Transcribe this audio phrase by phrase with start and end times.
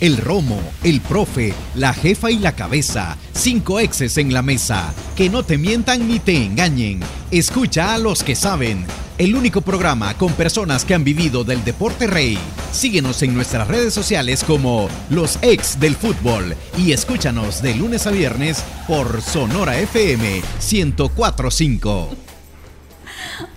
[0.00, 3.16] El romo, el profe, la jefa y la cabeza.
[3.32, 4.92] Cinco exes en la mesa.
[5.16, 7.00] Que no te mientan ni te engañen.
[7.30, 8.84] Escucha a los que saben.
[9.16, 12.38] El único programa con personas que han vivido del deporte rey.
[12.70, 18.10] Síguenos en nuestras redes sociales como Los Ex del Fútbol y escúchanos de lunes a
[18.10, 22.10] viernes por Sonora FM 1045.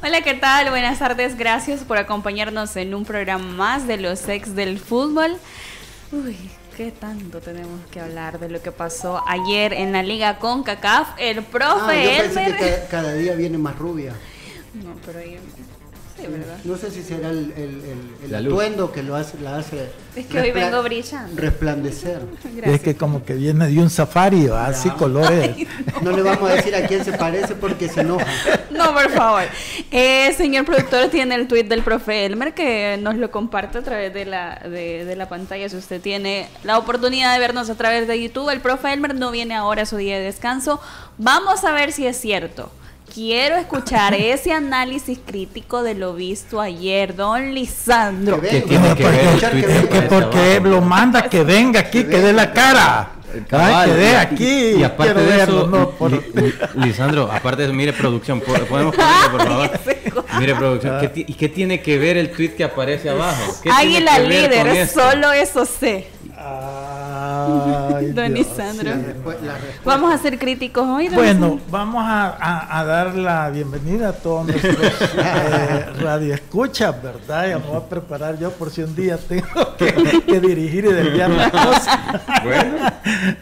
[0.02, 0.70] Hola, ¿qué tal?
[0.70, 1.38] Buenas tardes.
[1.38, 5.38] Gracias por acompañarnos en un programa más de Los Ex del Fútbol.
[6.12, 6.36] Uy,
[6.76, 11.09] qué tanto tenemos que hablar de lo que pasó ayer en la liga con CACAF.
[11.20, 12.58] El profe Ah, yo pensé Elmer.
[12.58, 14.14] que ca- cada día viene más rubia.
[14.73, 15.40] No, pero ahí.
[16.20, 16.58] Sí, ¿verdad?
[16.64, 17.82] No sé si será el, el-
[18.26, 21.40] el- atuendo que lo hace, la hace Es que hoy vengo brillando.
[21.42, 22.20] resplandecer.
[22.44, 22.76] Gracias.
[22.76, 25.55] Es que como que viene de un safari, así colores.
[26.02, 28.26] No le vamos a decir a quién se parece porque se enoja.
[28.72, 29.44] No, por favor.
[29.92, 34.14] Eh, señor productor, tiene el tweet del profe Elmer que nos lo comparte a través
[34.14, 35.67] de la, de, de la pantalla.
[35.67, 39.31] Si usted tiene la oportunidad de vernos a través de YouTube, el profe Elmer no
[39.31, 40.80] viene ahora a su día de descanso.
[41.17, 42.72] Vamos a ver si es cierto.
[43.13, 48.39] Quiero escuchar ese análisis crítico de lo visto ayer, don Lisandro.
[48.41, 49.89] Que ¿Qué venga, tiene que ver el escuchar tweet que de venga.
[49.89, 50.67] Que Parece porque abajo.
[50.67, 53.11] lo manda que venga aquí, que dé la cara.
[53.47, 54.80] Cabal, Ay, que dé y- aquí.
[54.80, 57.93] Y aparte quiero de verlo, eso, no, por- Li- Li- Lisandro, aparte de eso, mire
[57.93, 60.25] producción, ¿po- ¿podemos ponerlo, por favor?
[60.39, 63.55] Mire producción, ¿qué ti- ¿y qué tiene que ver el tweet que aparece abajo?
[63.61, 63.77] ¿Qué tiene
[64.09, 66.07] Águila líder, solo eso sé.
[66.42, 68.48] Ay, Don Dios.
[68.58, 69.58] Respuesta.
[69.84, 71.08] Vamos a ser críticos hoy.
[71.08, 74.78] don Bueno, vamos a, a- a dar la bienvenida a todos nuestros
[75.17, 77.50] eh, radioescuchas, ¿verdad?
[77.50, 79.94] Ya me voy a preparar yo por si un día tengo que,
[80.26, 82.00] que dirigir y desviar las cosas.
[82.44, 82.78] Bueno.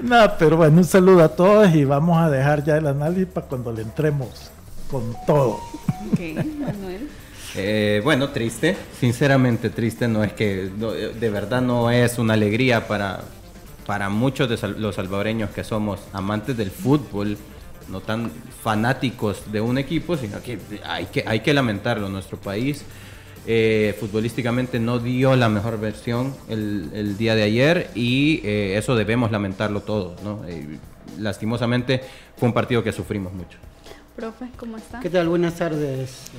[0.01, 3.45] No, pero bueno, un saludo a todos y vamos a dejar ya el análisis para
[3.47, 4.49] cuando le entremos
[4.89, 5.59] con todo.
[6.11, 6.19] Ok,
[6.59, 7.09] Manuel.
[7.55, 12.87] Eh, bueno, triste, sinceramente triste, no es que, no, de verdad no es una alegría
[12.87, 13.21] para,
[13.85, 17.37] para muchos de los salvadoreños que somos amantes del fútbol,
[17.89, 18.31] no tan
[18.61, 22.83] fanáticos de un equipo, sino que hay que, hay que lamentarlo, nuestro país
[23.49, 28.93] eh, futbolísticamente no dio la mejor versión el, el día de ayer y eh, eso
[28.93, 30.43] debemos lamentarlo todos, ¿no?
[30.45, 30.77] Eh,
[31.17, 32.01] lastimosamente
[32.35, 33.57] fue un partido que sufrimos mucho.
[34.17, 34.99] Profe, ¿cómo está?
[34.99, 35.29] ¿Qué tal?
[35.29, 36.29] Buenas tardes.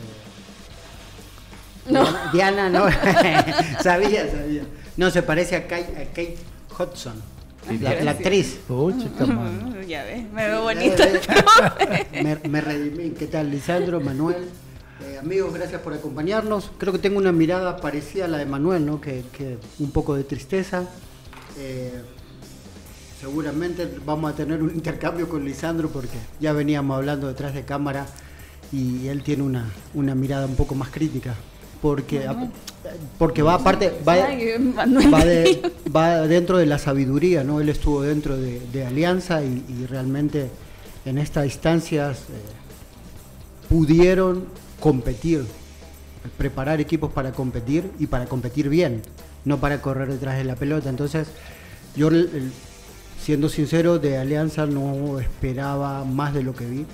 [1.90, 2.04] No.
[2.32, 2.86] Diana, Diana, no.
[3.82, 4.62] sabía, sabía.
[4.96, 6.36] No, se parece a Kate, a Kate
[6.78, 7.14] Hudson,
[7.80, 8.58] la, la actriz.
[8.68, 9.80] Uy, chica, mano.
[9.82, 11.04] Ya ves, me veo bonita
[12.22, 13.10] me, me redimí.
[13.10, 14.48] ¿Qué tal, Lisandro, Manuel?
[15.04, 16.70] Eh, amigos, gracias por acompañarnos.
[16.78, 19.00] Creo que tengo una mirada parecida a la de Manuel, ¿no?
[19.00, 20.84] Que, que un poco de tristeza.
[21.56, 22.02] Eh,
[23.20, 28.06] seguramente vamos a tener un intercambio con Lisandro porque ya veníamos hablando detrás de cámara
[28.72, 31.34] y él tiene una, una mirada un poco más crítica.
[31.80, 32.26] Porque,
[33.18, 34.16] porque va aparte, va,
[35.24, 37.60] de- va dentro de la sabiduría, ¿no?
[37.60, 40.50] Él estuvo dentro de, de Alianza y, y realmente
[41.04, 44.46] en estas instancias eh, pudieron
[44.80, 45.44] competir,
[46.36, 49.02] preparar equipos para competir y para competir bien,
[49.44, 50.88] no para correr detrás de la pelota.
[50.88, 51.28] Entonces,
[51.96, 52.10] yo,
[53.22, 56.80] siendo sincero, de Alianza no esperaba más de lo que vi.
[56.80, 56.86] Eh,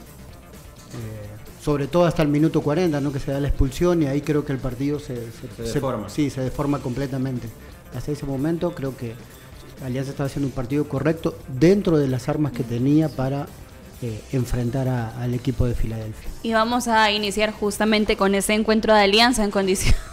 [1.65, 3.11] sobre todo hasta el minuto 40, ¿no?
[3.13, 5.17] que se da la expulsión y ahí creo que el partido se,
[5.57, 6.09] Se deforma.
[6.11, 7.49] sí, se deforma completamente.
[7.97, 9.15] Hasta ese momento creo que
[9.85, 13.47] Alianza estaba haciendo un partido correcto dentro de las armas que tenía para
[14.03, 16.29] eh, enfrentar a- al equipo de Filadelfia.
[16.43, 19.95] Y vamos a iniciar justamente con ese encuentro de alianza en condición.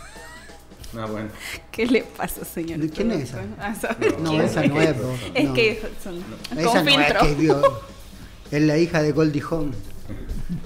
[0.94, 1.30] Ah, bueno.
[1.72, 2.80] ¿Qué le pasa, señor?
[2.80, 3.42] ¿De quién es esa?
[3.62, 5.14] Ah, ¿sabe No, esa no es, bro.
[5.34, 5.54] Es No.
[5.54, 6.16] que son
[6.58, 7.24] Esa no es
[8.50, 9.72] que es la hija de Goldie Hawn,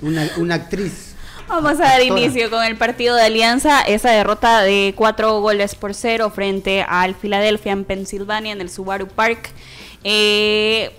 [0.02, 1.16] una, una actriz.
[1.48, 5.94] Vamos a dar inicio con el partido de Alianza, esa derrota de cuatro goles por
[5.94, 9.52] cero frente al Philadelphia en Pensilvania en el Subaru Park.
[10.04, 10.92] Eh,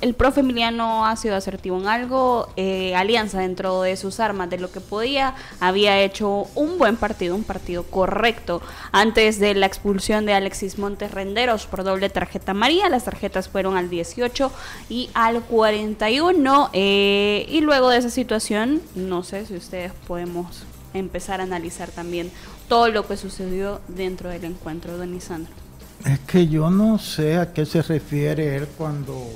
[0.00, 2.48] el profe Emiliano ha sido asertivo en algo.
[2.56, 7.34] eh, Alianza dentro de sus armas, de lo que podía, había hecho un buen partido,
[7.34, 8.62] un partido correcto.
[8.92, 13.76] Antes de la expulsión de Alexis Montes Renderos por doble tarjeta amarilla, las tarjetas fueron
[13.76, 14.50] al 18
[14.88, 16.70] y al 41.
[16.72, 20.64] eh, y luego de esa situación, no sé si ustedes podemos
[20.94, 22.30] empezar a analizar también
[22.68, 25.65] todo lo que sucedió dentro del encuentro de Lisandro.
[26.04, 29.28] Es que yo no sé a qué se refiere él cuando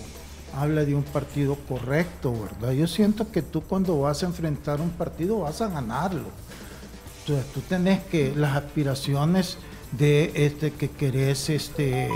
[0.56, 2.72] habla de un partido correcto, ¿verdad?
[2.72, 6.28] Yo siento que tú cuando vas a enfrentar un partido vas a ganarlo.
[7.20, 9.58] Entonces tú tenés que las aspiraciones
[9.92, 12.08] de este que querés este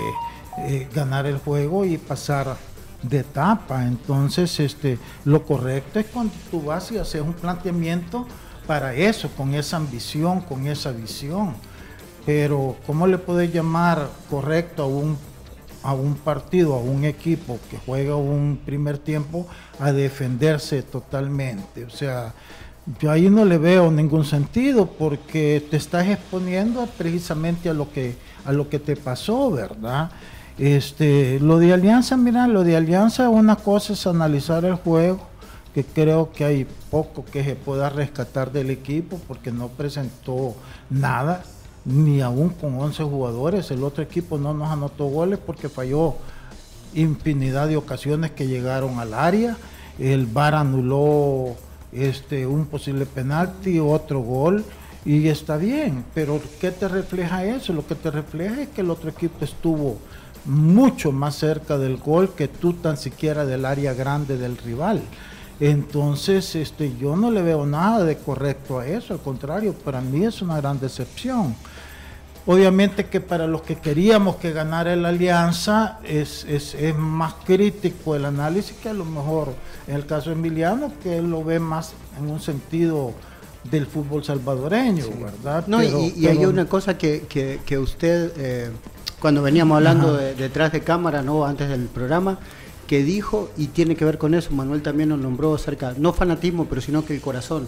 [0.57, 2.55] eh, ganar el juego y pasar
[3.01, 3.85] de etapa.
[3.85, 8.25] Entonces, este lo correcto es cuando tú vas y haces un planteamiento
[8.65, 11.55] para eso, con esa ambición, con esa visión.
[12.25, 15.17] Pero ¿cómo le puede llamar correcto a un,
[15.83, 19.47] a un partido, a un equipo que juega un primer tiempo
[19.79, 21.85] a defenderse totalmente?
[21.85, 22.33] O sea,
[22.99, 28.15] yo ahí no le veo ningún sentido porque te estás exponiendo precisamente a lo que,
[28.45, 30.09] a lo que te pasó, ¿verdad?
[30.57, 35.19] Este, lo de Alianza, mira, lo de Alianza, una cosa es analizar el juego,
[35.73, 40.55] que creo que hay poco que se pueda rescatar del equipo porque no presentó
[40.89, 41.43] nada,
[41.85, 43.71] ni aún con 11 jugadores.
[43.71, 46.15] El otro equipo no nos anotó goles porque falló
[46.93, 49.57] infinidad de ocasiones que llegaron al área.
[49.99, 51.55] El VAR anuló
[51.91, 54.65] este, un posible penalti, otro gol.
[55.05, 57.73] Y está bien, pero ¿qué te refleja eso?
[57.73, 59.99] Lo que te refleja es que el otro equipo estuvo
[60.45, 65.01] mucho más cerca del gol que tú tan siquiera del área grande del rival.
[65.59, 70.25] Entonces, este, yo no le veo nada de correcto a eso, al contrario, para mí
[70.25, 71.55] es una gran decepción.
[72.47, 78.15] Obviamente que para los que queríamos que ganara la alianza es, es, es, más crítico
[78.15, 79.55] el análisis que a lo mejor
[79.87, 83.13] en el caso de Emiliano, que él lo ve más en un sentido
[83.63, 85.65] del fútbol salvadoreño, ¿verdad?
[85.65, 87.23] No, y, hay una cosa que,
[87.65, 88.31] que, usted...
[88.37, 88.69] Eh,
[89.19, 91.45] cuando veníamos hablando detrás de cámara, ¿no?
[91.45, 92.37] Antes del programa,
[92.85, 96.65] que dijo, y tiene que ver con eso, Manuel también nos nombró acerca, no fanatismo,
[96.65, 97.67] pero sino que el corazón.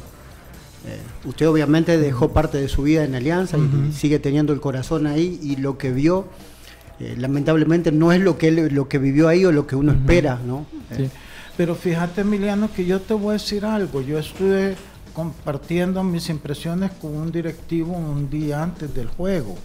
[0.86, 5.08] Eh, usted obviamente dejó parte de su vida en Alianza y sigue teniendo el corazón
[5.08, 6.28] ahí y lo que vio,
[7.00, 10.40] eh, lamentablemente no es lo que lo que vivió ahí o lo que uno espera,
[10.46, 10.66] ¿no?
[10.92, 11.10] Eh.
[11.58, 14.76] Pero fíjate Emiliano que yo te voy a decir algo, yo estuve
[15.14, 19.56] compartiendo mis impresiones con un directivo un día antes del juego.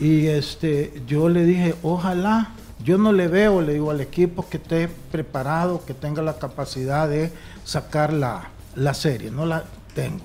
[0.00, 2.52] Y este, yo le dije, ojalá,
[2.82, 7.08] yo no le veo, le digo al equipo que esté preparado, que tenga la capacidad
[7.08, 7.30] de
[7.64, 8.50] sacar la,
[8.94, 9.64] serie, no la
[9.94, 10.20] tengo.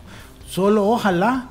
[0.47, 1.49] Solo ojalá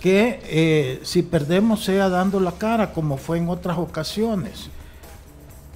[0.00, 4.70] que eh, si perdemos sea dando la cara, como fue en otras ocasiones.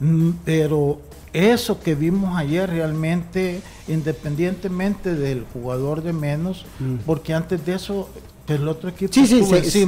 [0.01, 1.01] Mm, pero
[1.33, 6.97] eso que vimos ayer realmente, independientemente del jugador de menos, mm.
[7.05, 8.09] porque antes de eso
[8.47, 9.87] el otro equipo sí, sí,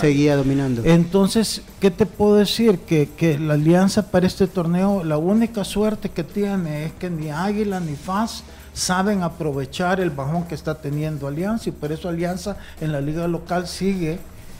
[0.00, 0.82] seguía dominando.
[0.84, 2.78] Entonces, ¿qué te puedo decir?
[2.78, 7.80] Que, la alianza para este torneo, la única suerte que tiene es que ni Águila
[7.80, 12.92] ni FAS saben aprovechar el bajón que está teniendo Alianza y por eso Alianza en
[12.92, 14.18] la liga local sigue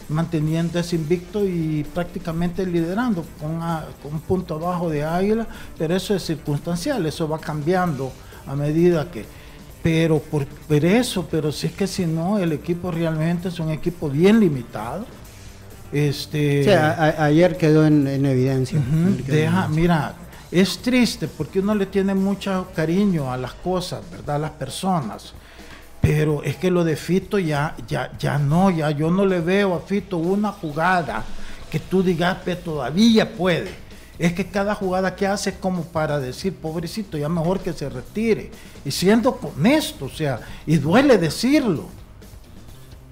[0.09, 3.61] manteniendo ese invicto y prácticamente liderando con,
[4.03, 5.47] con un punto abajo de Águila,
[5.79, 8.12] pero eso es circunstancial, eso va cambiando
[8.47, 9.25] a medida que
[9.82, 14.08] pero por, eso, pero si es que si no, el equipo realmente es un equipo
[14.08, 15.05] bien limitado.
[15.93, 18.81] Este, ayer quedó en, evidencia.
[19.26, 20.15] deja, mira,
[20.53, 24.37] es triste porque uno le tiene mucho cariño a las cosas, ¿verdad?
[24.37, 25.33] A las personas.
[26.01, 29.75] Pero es que lo de Fito ya, ya, ya no, ya yo no le veo
[29.75, 31.25] a Fito una jugada
[31.71, 33.83] que tú digas, que todavía puede
[34.19, 37.89] es que cada jugada que hace es como para decir, pobrecito, ya mejor que se
[37.89, 38.53] retire.
[38.85, 41.89] Y siendo honesto, o sea, y duele decirlo.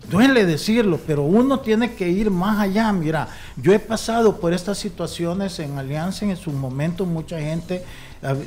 [0.09, 2.93] Duele decirlo, pero uno tiene que ir más allá.
[2.93, 7.85] Mira, yo he pasado por estas situaciones en Alianza, en su momento mucha gente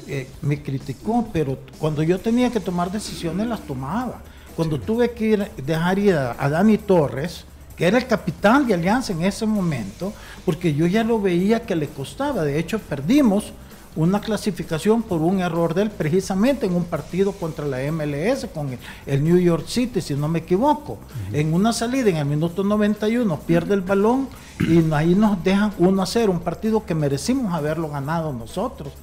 [0.08, 4.22] eh, me criticó, pero cuando yo tenía que tomar decisiones las tomaba.
[4.56, 7.46] Cuando tuve que ir, dejar ir a Dani Torres,
[7.76, 10.14] que era el capitán de Alianza en ese momento,
[10.46, 12.44] porque yo ya lo veía que le costaba.
[12.44, 13.52] De hecho, perdimos
[13.96, 18.78] una clasificación por un error de él precisamente en un partido contra la MLS con
[19.06, 20.98] el, New York City, si no me equivoco.
[21.32, 24.28] En una salida en el minuto 91 pierde el balón
[24.60, 28.94] y ahí nos dejan 1 a 0, un partido que merecimos haberlo ganado nosotros.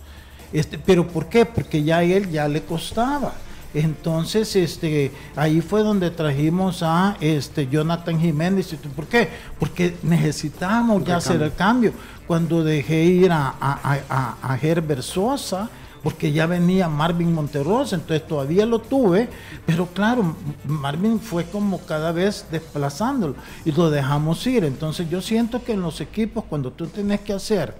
[0.52, 1.44] Este, pero ¿por qué?
[1.46, 3.32] Porque ya a él ya le costaba.
[3.72, 8.74] Entonces, este, ahí fue donde trajimos a este Jonathan Jiménez.
[8.96, 9.28] ¿Por qué?
[9.60, 11.92] Porque necesitamos ya hacer el cambio.
[12.30, 15.68] Cuando dejé ir a, a, Herbert Sosa,
[16.00, 19.28] porque ya venía Marvin Monterrosa, entonces todavía lo tuve,
[19.66, 23.34] pero claro, Marvin fue como cada vez desplazándolo
[23.64, 24.62] y lo dejamos ir.
[24.62, 27.74] Entonces yo siento que en los equipos, cuando tú tienes que hacer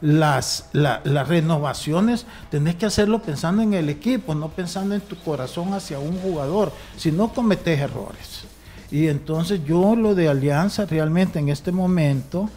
[0.00, 5.74] las, las renovaciones tenés que hacerlo pensando en el equipo, no pensando en tu corazón
[5.74, 8.44] hacia un jugador, si no cometes errores.
[8.90, 12.48] Y entonces yo lo de Alianza realmente en este momento,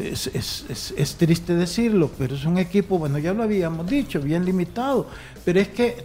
[0.00, 4.44] es, es, es, triste decirlo, pero es un equipo, bueno, ya lo habíamos dicho, bien
[4.44, 5.06] limitado,
[5.44, 6.04] pero es que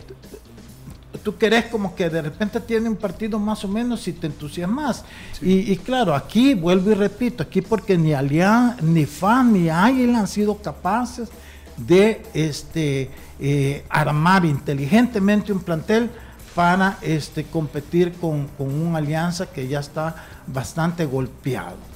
[1.24, 5.04] tú querés como que de repente tiene un partido más o menos y te entusiasmas.
[5.42, 10.28] Y, claro, aquí vuelvo y repito, aquí porque ni Alianza, ni FAN, ni Águila han
[10.28, 11.30] sido capaces
[11.78, 13.10] de este,
[13.40, 16.10] eh, armar inteligentemente un plantel
[16.56, 21.93] para este, competir con, con una alianza que ya está bastante golpeado.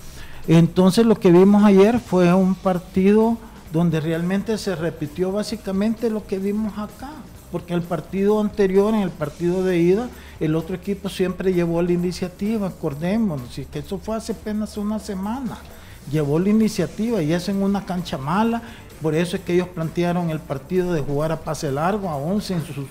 [0.48, 3.38] Entonces lo que vimos ayer fue un partido
[3.74, 7.12] donde realmente se repitió básicamente lo que vimos acá,
[7.52, 11.92] porque el partido anterior, en el partido de ida, el otro equipo siempre llevó la
[11.92, 15.58] iniciativa, acordémonos, y que eso fue hace apenas una semana,
[16.10, 18.62] llevó la iniciativa y es en una cancha mala,
[19.02, 22.54] por eso es que ellos plantearon el partido de jugar a pase largo, a 11
[22.54, 22.86] en sus,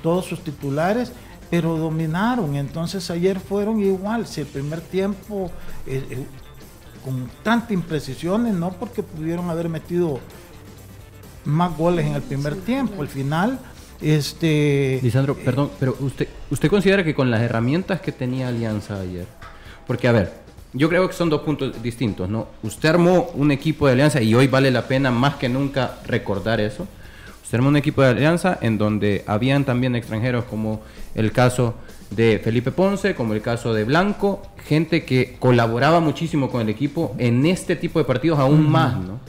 [0.00, 1.12] todos sus titulares,
[1.50, 5.50] pero dominaron, entonces ayer fueron igual, si el primer tiempo...
[5.88, 6.26] Eh, eh,
[7.04, 10.20] con tantas imprecisiones, no porque pudieron haber metido
[11.44, 13.02] más goles en el primer tiempo.
[13.02, 13.58] Al final,
[14.00, 15.00] este.
[15.02, 19.26] Lisandro, perdón, pero usted, usted considera que con las herramientas que tenía Alianza ayer,
[19.86, 20.32] porque a ver,
[20.72, 22.48] yo creo que son dos puntos distintos, ¿no?
[22.62, 26.60] Usted armó un equipo de Alianza y hoy vale la pena más que nunca recordar
[26.60, 26.86] eso.
[27.42, 30.82] Usted armó un equipo de Alianza en donde habían también extranjeros como
[31.14, 31.74] el caso
[32.10, 37.14] de Felipe Ponce, como el caso de Blanco, gente que colaboraba muchísimo con el equipo
[37.18, 39.20] en este tipo de partidos aún más, ¿no?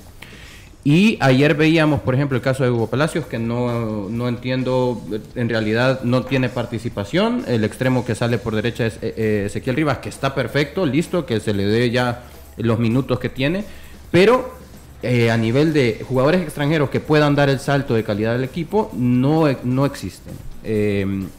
[0.83, 4.99] Y ayer veíamos, por ejemplo, el caso de Hugo Palacios, que no, no, entiendo,
[5.35, 7.43] en realidad no tiene participación.
[7.47, 11.27] El extremo que sale por derecha es eh, eh, Ezequiel Rivas, que está perfecto, listo,
[11.27, 12.23] que se le dé ya
[12.57, 13.63] los minutos que tiene.
[14.09, 14.55] Pero
[15.03, 18.89] eh, a nivel de jugadores extranjeros que puedan dar el salto de calidad del equipo,
[18.93, 20.33] no, no existen.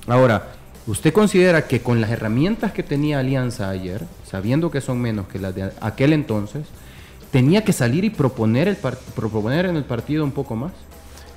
[0.07, 0.53] ahora,
[0.87, 5.39] ¿Usted considera que con las herramientas que tenía Alianza ayer, sabiendo que son menos que
[5.39, 6.67] las de aquel entonces,
[7.31, 10.73] tenía que salir y proponer, el proponer en el partido un poco más?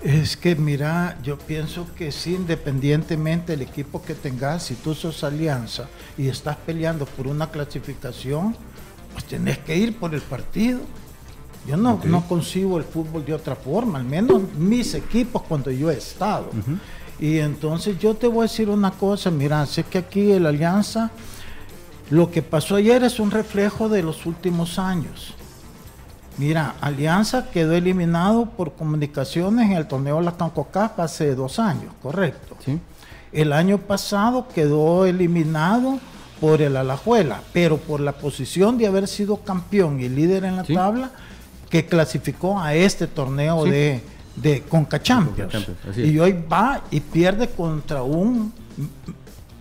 [0.03, 5.23] Es que mira, yo pienso que sí, independientemente del equipo que tengas, si tú sos
[5.23, 5.87] alianza
[6.17, 8.55] y estás peleando por una clasificación,
[9.13, 10.79] pues tenés que ir por el partido.
[11.67, 15.89] Yo no, no concibo el fútbol de otra forma, al menos mis equipos cuando yo
[15.89, 16.51] he estado.
[17.19, 21.11] Y entonces yo te voy a decir una cosa, mira, sé que aquí el Alianza,
[22.09, 25.33] lo que pasó ayer es un reflejo de los últimos años.
[26.37, 32.57] Mira, Alianza quedó eliminado por comunicaciones en el torneo La Cancocapa hace dos años, correcto.
[32.63, 32.79] Sí.
[33.31, 35.99] El año pasado quedó eliminado
[36.41, 40.63] por el Alajuela, pero por la posición de haber sido campeón y líder en la
[40.63, 41.11] tabla,
[41.69, 44.01] que clasificó a este torneo de
[44.35, 45.53] de Conca Champions.
[45.97, 48.53] y hoy va y pierde contra un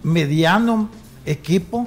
[0.03, 0.89] mediano
[1.25, 1.87] equipo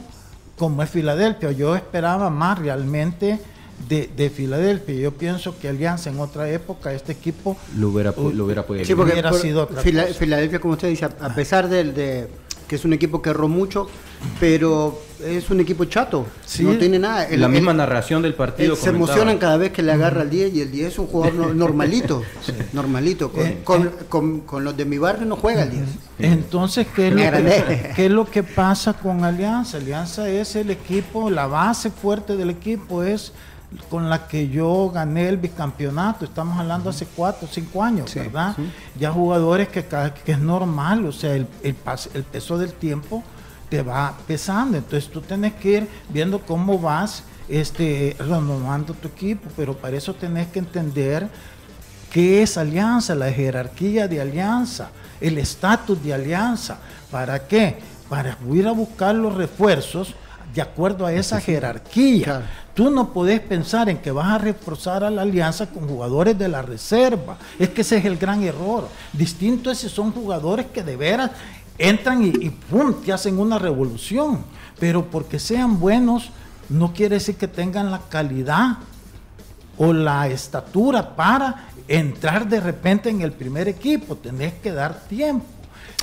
[0.57, 1.51] como es Filadelfia.
[1.51, 3.39] Yo esperaba más realmente
[3.87, 4.95] de, de, Filadelfia.
[4.95, 8.85] Yo pienso que Alianza en otra época, este equipo lo hubiera, lo hubiera podido.
[8.85, 12.27] Sí, porque hubiera sido Filadelfia, como usted dice, a pesar del, de
[12.67, 13.87] que es un equipo que erró mucho,
[14.39, 16.27] pero es un equipo chato,
[16.59, 17.25] no tiene nada.
[17.31, 18.75] la misma narración del partido.
[18.75, 21.33] se emocionan cada vez que le agarra el 10 y el 10 es un jugador
[21.55, 22.23] normalito,
[22.73, 23.31] normalito.
[23.37, 23.61] Eh, eh.
[23.63, 25.83] Con, con, los de mi barrio no juega el 10.
[26.19, 29.77] Entonces, ¿qué es, lo que, ¿qué es lo que pasa con Alianza?
[29.77, 33.31] Alianza es el equipo, la base fuerte del equipo es
[33.89, 38.55] con la que yo gané el bicampeonato, estamos hablando hace cuatro o cinco años, ¿verdad?
[38.97, 39.85] Ya jugadores que,
[40.23, 41.75] que es normal, o sea, el, el,
[42.13, 43.23] el, peso del tiempo
[43.69, 49.49] te va pesando, entonces tú tienes que ir viendo cómo vas este, renovando tu equipo,
[49.57, 51.27] pero para eso tenés que entender
[52.11, 56.77] qué es alianza, la jerarquía de alianza, el estatus de alianza,
[57.11, 57.79] ¿para qué?
[58.07, 60.15] Para ir a buscar los refuerzos
[60.53, 62.43] de acuerdo a esa jerarquía.
[62.73, 66.47] Tú no podés pensar en que vas a reforzar a la alianza con jugadores de
[66.47, 67.37] la reserva.
[67.57, 68.87] Es que ese es el gran error.
[69.13, 71.31] Distinto es si son jugadores que de veras
[71.77, 72.95] entran y, y ¡pum!
[73.03, 74.43] te hacen una revolución.
[74.79, 76.29] Pero porque sean buenos,
[76.69, 78.77] no quiere decir que tengan la calidad
[79.77, 84.15] o la estatura para entrar de repente en el primer equipo.
[84.15, 85.45] Tenés que dar tiempo.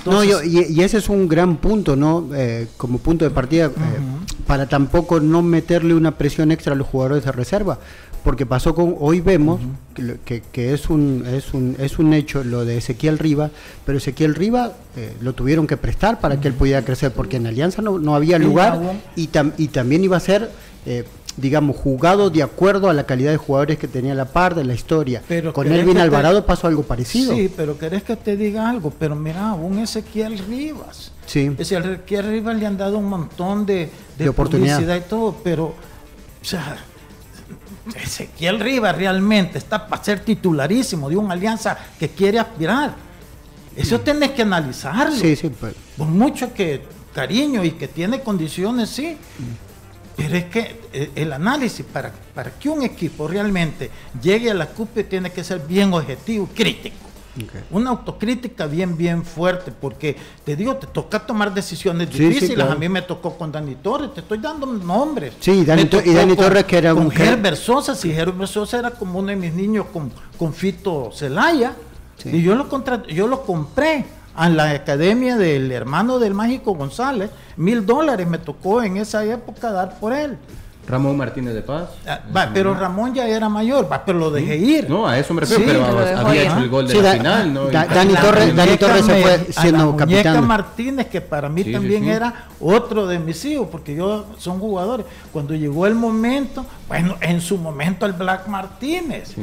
[0.06, 2.28] No, y, ese es un gran punto, ¿no?
[2.34, 3.66] Eh, como punto de partida.
[3.66, 3.70] Eh,
[4.46, 7.78] para tampoco no meterle una presión extra a los jugadores de reserva,
[8.22, 9.60] porque pasó con, hoy vemos
[10.24, 13.50] que, que, es, un, es, un, es un hecho lo de Ezequiel Riva,
[13.86, 17.46] pero Ezequiel Riva eh, lo tuvieron que prestar para que él pudiera crecer, porque en
[17.46, 18.80] Alianza no, no había lugar
[19.16, 20.50] y, y también iba a ser...
[21.36, 24.74] Digamos, jugado de acuerdo a la calidad de jugadores que tenía la par de la
[24.74, 25.22] historia.
[25.26, 27.34] Pero Con Elvin Alvarado pasó algo parecido.
[27.34, 31.46] Sí, pero querés que te diga algo, pero mira, un Ezequiel Rivas Sí.
[31.46, 35.66] Es decir, al Rivas le han dado un montón de, de, oportunidad y todo, pero,
[35.66, 36.76] o sea,
[37.94, 42.94] Ezequiel Rivas realmente está para ser titularísimo de una alianza que quiere aspirar.
[43.76, 44.00] Eso mm.
[44.02, 45.16] tenés que analizarlo.
[45.16, 45.74] Sí, sí, pues.
[45.96, 46.82] Por mucho que
[47.14, 49.16] cariño y que tiene condiciones, sí.
[50.16, 53.90] Pero es que eh, el análisis para, para que un equipo realmente
[54.22, 56.96] llegue a la cúpula tiene que ser bien objetivo, crítico.
[57.72, 62.54] Una autocrítica bien, bien fuerte, porque te digo, te toca tomar decisiones Sí, sí, difíciles.
[62.54, 62.72] claro.
[62.72, 65.34] A mí me tocó con Dani Torres, te estoy dando nombres.
[65.40, 68.78] Sí, Dani y Dani con- Torres, que era con un- Herbert Sosa, si Herbert Sosa
[68.78, 71.74] era como uno de mis niños con, con Fito Celaya,
[72.18, 72.28] Sí.
[72.34, 74.04] y yo lo, contra- yo lo compré
[74.36, 79.70] a la academia del hermano del Mágico González, mil dólares me tocó en esa época
[79.72, 80.36] dar por él.
[80.86, 81.88] Ramón Martínez de Paz.
[82.06, 84.90] Ah, va, pero Ramón ya era mayor, va, pero lo dejé ir.
[84.90, 86.50] No, a eso me refiero, Sí, pero había ir.
[86.50, 87.64] hecho el gol de Sí, la da- final, ¿no?
[87.70, 90.46] da- Y- Dani La Torres- Dani Torres se fue a siendo capitán.
[90.46, 92.10] Martínez, que para mí Sí, también sí.
[92.10, 95.06] era otro de mis hijos, porque yo son jugadores.
[95.32, 99.34] Cuando llegó el momento, bueno, en su momento el Black Martínez.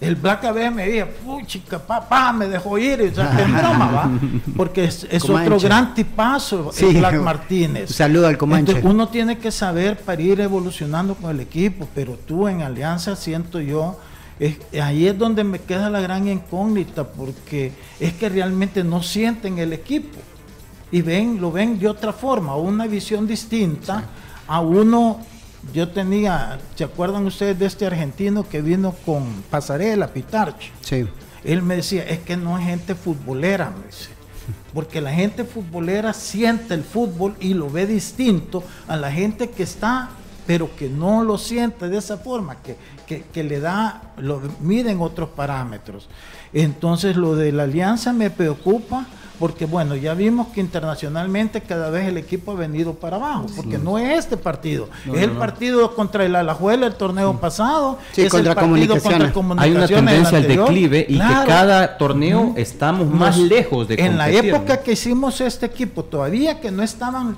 [0.00, 3.02] El Black veces me dijo, puchica, papá, me dejó ir.
[3.02, 4.10] O sea, que en broma, ¿va?
[4.56, 7.90] Porque es, es otro gran tipazo, Sí, el Black un Martínez.
[7.94, 8.70] saludo al Comanche.
[8.72, 13.16] Entonces, uno tiene que saber para ir evolucionando con el equipo, pero tú en Alianza
[13.16, 13.98] siento yo,
[14.38, 19.58] es- ahí es donde me queda la gran incógnita, porque es que realmente no sienten
[19.58, 20.18] el equipo
[20.92, 24.04] y ven, lo ven de otra forma, una visión distinta
[24.46, 25.18] a uno.
[25.72, 30.72] Yo tenía, ¿se acuerdan ustedes de este argentino que vino con Pasarela, Pitarch?
[30.80, 31.06] Sí.
[31.44, 34.10] Él me decía, es que no es gente futbolera, me dice.
[34.72, 39.62] Porque la gente futbolera siente el fútbol y lo ve distinto a la gente que
[39.62, 40.10] está,
[40.46, 45.00] pero que no lo siente de esa forma, que, que, que le da, lo miden
[45.00, 46.08] otros parámetros.
[46.52, 49.06] Entonces lo de la alianza me preocupa
[49.38, 53.78] porque bueno, ya vimos que internacionalmente cada vez el equipo ha venido para abajo, porque
[53.78, 55.38] no es este partido, No, es no, el no.
[55.38, 59.32] partido contra el Alajuela el torneo pasado, Sí, es contra el partido Comunicaciones.
[59.32, 61.40] contra Hay una Comunicaciones tendencia al declive y Claro.
[61.42, 64.82] que cada torneo estamos más lejos de En la época ¿no?
[64.82, 67.36] que hicimos este equipo, todavía que no estaban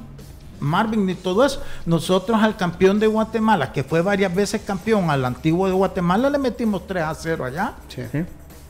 [0.58, 5.24] Marvin ni todo eso, nosotros al campeón de Guatemala, que fue varias veces campeón, al
[5.24, 8.02] antiguo de Guatemala le metimos 3 a 0 allá, Sí.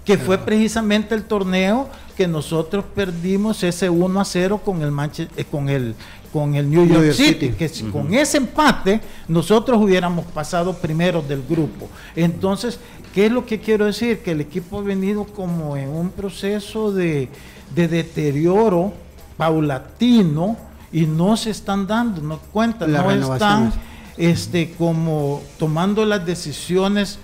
[0.04, 5.28] Que fue precisamente el torneo que nosotros perdimos ese 1 a 0 con el Manche-
[5.36, 5.94] eh, con el
[6.32, 7.48] con el New York, City, City.
[7.58, 11.88] que si con ese empate nosotros hubiéramos pasado primeros del grupo.
[12.14, 12.78] Entonces,
[13.12, 14.20] ¿qué es lo que quiero decir?
[14.20, 17.28] Que el equipo ha venido como en un proceso de,
[17.74, 18.92] de deterioro
[19.36, 20.56] paulatino
[20.92, 23.72] y no se están dando, no cuentan, Las no están
[24.16, 27.18] este, como tomando las decisiones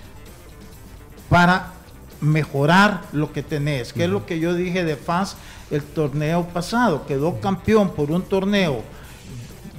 [1.29, 1.73] para
[2.21, 5.37] mejorar lo que tenés, que es lo que yo dije de FAS
[5.69, 8.83] el torneo pasado, quedó campeón por un torneo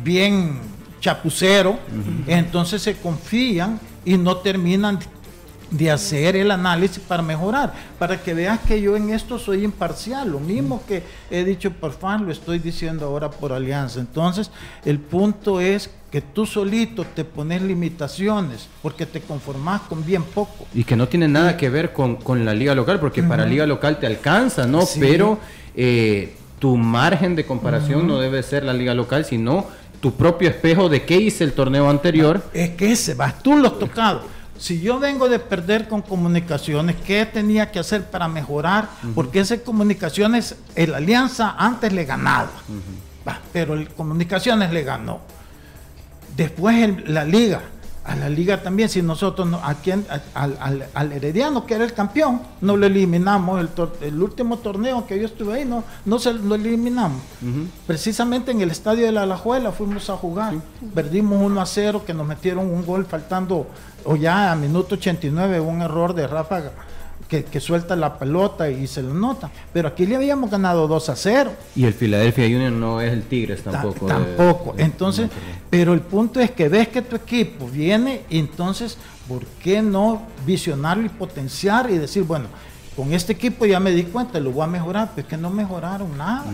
[0.03, 0.61] bien
[1.01, 1.79] chapucero,
[2.27, 4.99] entonces se confían y no terminan
[5.71, 10.31] de hacer el análisis para mejorar, para que veas que yo en esto soy imparcial,
[10.31, 14.01] lo mismo que he dicho por FAN, lo estoy diciendo ahora por Alianza.
[14.01, 14.51] Entonces,
[14.85, 20.67] el punto es que tú solito te pones limitaciones porque te conformas con bien poco.
[20.75, 23.67] Y que no tiene nada que ver con, con la liga local, porque para liga
[23.67, 24.83] local te alcanza, ¿no?
[24.83, 25.01] Sí.
[25.01, 25.39] Pero
[25.75, 29.67] eh, tu margen de comparación no debe ser la liga local, sino
[30.01, 32.43] tu propio espejo de qué hice el torneo anterior.
[32.55, 34.23] Es que ese vas, tú lo has tocado.
[34.57, 38.89] Si yo vengo de perder con comunicaciones, ¿qué tenía que hacer para mejorar?
[39.15, 42.51] Porque ese comunicaciones, el Alianza antes le ganaba,
[43.53, 45.21] pero el comunicaciones le ganó.
[46.39, 47.61] Después el- la liga,
[48.05, 51.75] a la liga también, si nosotros no, a quien- a- al, al- al Herediano, que
[51.75, 53.61] era el campeón, no lo eliminamos.
[53.61, 57.21] El, tor- el último torneo que yo estuve ahí, no, no se lo eliminamos.
[57.87, 60.55] Precisamente en el estadio de la Alajuela fuimos a jugar.
[60.95, 63.67] Perdimos 1 a 0, que nos metieron un gol faltando,
[64.05, 66.63] o ya a minuto 89, un error de Rafa
[67.29, 69.51] que, que suelta la pelota y se lo nota.
[69.73, 71.53] Pero aquí le habíamos ganado 2 a 0.
[71.77, 74.07] Y el Philadelphia Union no es el Tigres Ta- tampoco.
[74.07, 74.73] de- tampoco.
[74.75, 75.37] de- entonces, de
[75.71, 78.97] pero el punto es que ves que tu equipo viene, entonces,
[79.29, 82.47] ¿por qué no visionarlo y potenciar y decir, bueno,
[82.97, 86.17] con este equipo ya me di cuenta, lo voy a mejorar, pues que no mejoraron
[86.17, 86.47] nada.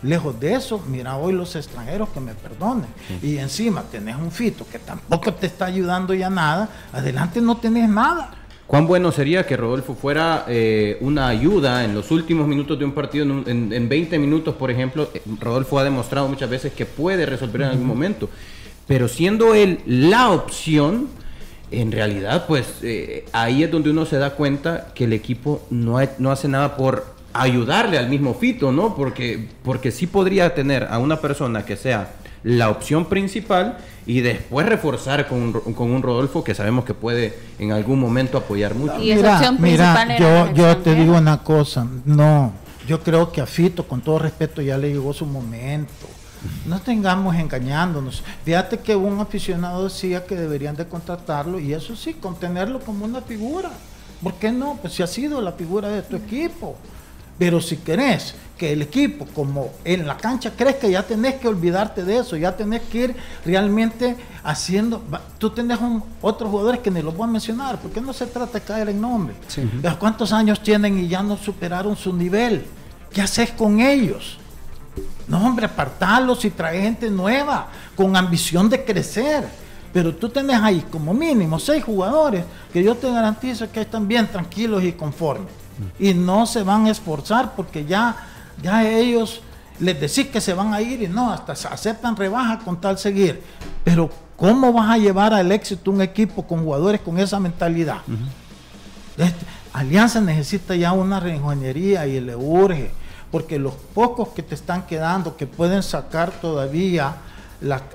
[0.00, 2.86] Lejos de eso, mira hoy los extranjeros que me perdonen.
[3.20, 7.88] Y encima tenés un fito que tampoco te está ayudando ya nada, adelante no tenés
[7.88, 8.30] nada.
[8.68, 12.92] ¿Cuán bueno sería que Rodolfo fuera eh, una ayuda en los últimos minutos de un
[12.92, 13.24] partido?
[13.24, 16.84] En, un- en- en 20 minutos, por ejemplo, eh, Rodolfo ha demostrado muchas veces que
[16.84, 18.28] puede resolver en algún momento.
[18.86, 21.08] Pero siendo él la opción,
[21.70, 25.98] en realidad, pues eh, ahí es donde uno se da cuenta que el equipo no,
[26.18, 28.94] no hace nada por ayudarle al mismo Fito, ¿no?
[28.94, 32.10] Porque, porque sí podría tener a una persona que sea
[32.42, 37.72] la opción principal y después reforzar con, con un Rodolfo que sabemos que puede en
[37.72, 39.00] algún momento apoyar mucho.
[39.02, 42.52] Y esa opción principal era yo, te digo una cosa, no,
[42.86, 46.06] yo creo que a Fito, con todo respeto, ya le llegó su momento.
[46.66, 48.22] No tengamos engañándonos.
[48.44, 53.20] Fíjate que un aficionado decía que deberían de contratarlo y eso sí, contenerlo como una
[53.20, 53.70] figura.
[54.22, 54.78] ¿Por qué no?
[54.80, 56.76] Pues si ha sido la figura de tu equipo.
[57.38, 62.04] Pero si querés que el equipo, como en la cancha crezca, ya tenés que olvidarte
[62.04, 65.02] de eso, ya tenés que ir realmente haciendo.
[65.38, 65.78] Tú tenés
[66.20, 69.00] otros jugadores que ni los voy a mencionar, porque no se trata de caer en
[69.00, 69.34] nombre.
[69.98, 72.66] ¿Cuántos años tienen y ya no superaron su nivel?
[73.12, 74.38] ¿Qué haces con ellos?
[75.28, 79.48] No, hombre, apartarlos y traer gente nueva, con ambición de crecer.
[79.92, 84.26] Pero tú tenés ahí como mínimo seis jugadores que yo te garantizo que están bien
[84.26, 85.48] tranquilos y conformes.
[85.98, 88.16] Y no se van a esforzar porque ya,
[88.62, 89.40] ya ellos
[89.80, 93.42] les decís que se van a ir y no, hasta aceptan rebaja con tal seguir.
[93.84, 97.98] Pero ¿cómo vas a llevar al éxito un equipo con jugadores con esa mentalidad?
[99.16, 102.90] Este, Alianza necesita ya una reingeniería y le urge,
[103.30, 107.16] porque los pocos que te están quedando, que pueden sacar todavía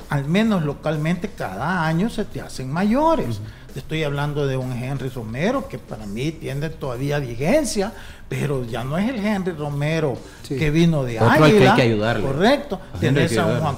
[0.09, 3.39] al menos localmente, cada año se te hacen mayores.
[3.79, 7.91] Estoy hablando de un Henry Romero que para mí tiene todavía vigencia,
[8.29, 11.59] pero ya no es el Henry Romero que vino de Otro Águila.
[11.59, 12.25] que hay que ayudarle.
[12.25, 12.79] Correcto.
[12.99, 13.75] Tienes a, Juan,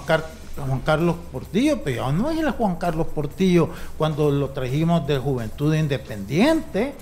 [0.55, 5.17] Juan, Carlos Portillo, pero ya no es el Juan Carlos Portillo cuando lo trajimos de
[5.17, 6.93] Juventud Independiente.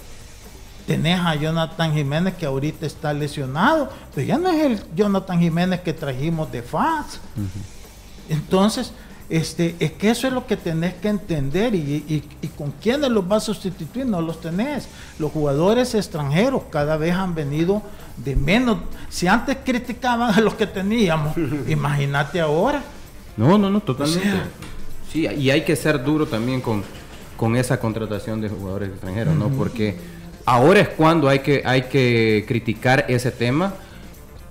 [0.85, 5.79] Tenés a Jonathan Jiménez que ahorita está lesionado, pero ya no es el Jonathan Jiménez
[5.79, 7.21] que trajimos de FAS.
[8.27, 8.91] Entonces,
[9.33, 12.23] este, es que eso es lo que tenés que entender y,
[12.55, 14.87] con quiénes los vas a sustituir, no los tenés.
[15.17, 17.81] Los jugadores extranjeros cada vez han venido
[18.15, 18.77] de menos.
[19.09, 21.35] Si antes criticaban a los que teníamos,
[21.67, 22.83] imagínate ahora.
[23.35, 24.29] No, no, no, totalmente.
[25.11, 26.83] sí, y hay que ser duro también con,
[27.35, 29.49] con esa contratación de jugadores extranjeros, ¿no?
[29.49, 29.97] Porque
[30.45, 33.73] ahora es cuando hay que, hay que criticar ese tema,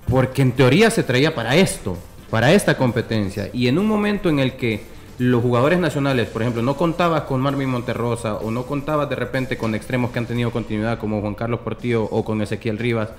[0.09, 1.97] porque en teoría se traía para esto
[2.33, 4.83] para esta competencia y en un momento en el que
[5.19, 9.55] los jugadores nacionales, por ejemplo, no contabas con Marvin Monterrosa o no contabas de repente
[9.55, 13.09] con extremos que han tenido continuidad como Juan Carlos Portillo o con Ezequiel Rivas,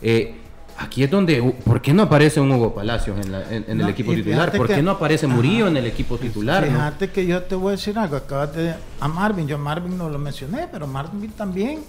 [0.00, 0.36] eh,
[0.78, 4.50] aquí es donde, ¿por qué no aparece un Hugo Palacios en, el equipo titular?
[4.50, 6.64] ¿Por qué no aparece Murillo en el equipo titular?
[6.64, 9.98] Fíjate que yo te voy a decir algo, acabas de, a Marvin, yo a Marvin
[9.98, 11.80] no lo mencioné, pero Marvin también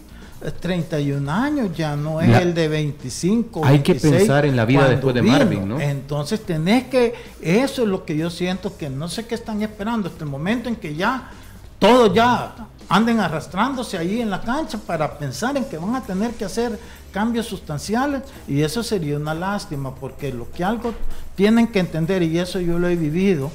[0.52, 3.66] 31 años, ya no es el de 25.
[3.66, 5.80] Hay que pensar en la vida después de Marvin, ¿no?
[5.80, 10.10] Entonces tenés que, eso es lo que yo siento, que no sé qué están esperando,
[10.10, 11.32] hasta el momento en que ya
[11.80, 12.56] todos ya
[12.90, 16.78] anden arrastrándose ahí en la cancha para pensar en que van a tener que hacer
[17.12, 20.94] cambios sustanciales y eso sería una lástima porque lo que algo
[21.36, 23.52] tienen que entender y eso yo lo he vivido,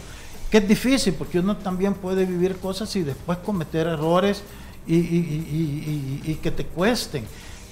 [0.51, 4.43] que es difícil porque uno también puede vivir cosas y después cometer errores
[4.89, 7.25] y, que te cuesten.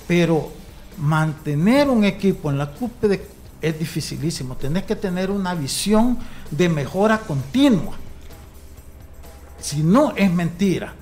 [0.07, 0.53] Pero
[0.99, 3.27] mantener un equipo en la cúspide
[3.61, 4.57] es dificilísimo.
[4.57, 6.19] Tenés que tener una visión
[6.51, 7.95] de mejora continua.
[9.61, 10.95] Si no, es mentira.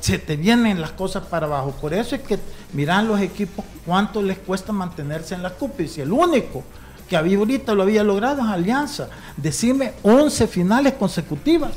[0.00, 1.72] Se te vienen las cosas para abajo.
[1.72, 2.38] Por eso es que
[2.72, 5.88] miran los equipos cuánto les cuesta mantenerse en la cúspide.
[5.88, 6.64] Si el único
[7.08, 9.08] que había ahorita lo había logrado es Alianza.
[9.36, 11.72] Decime 11 finales consecutivas.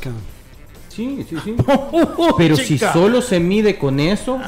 [0.94, 1.56] Sí, sí, sí.
[2.38, 4.40] Pero si solo se mide con eso,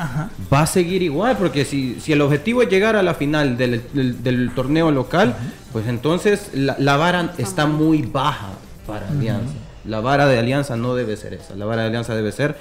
[0.51, 4.51] va a seguir igual, porque si, si el objetivo es llegar a la final del,
[4.53, 5.35] torneo local,
[5.71, 8.49] pues entonces la, vara está muy baja
[8.85, 9.53] para Alianza.
[9.85, 12.57] La vara de Alianza no debe ser esa, la vara de Alianza debe ser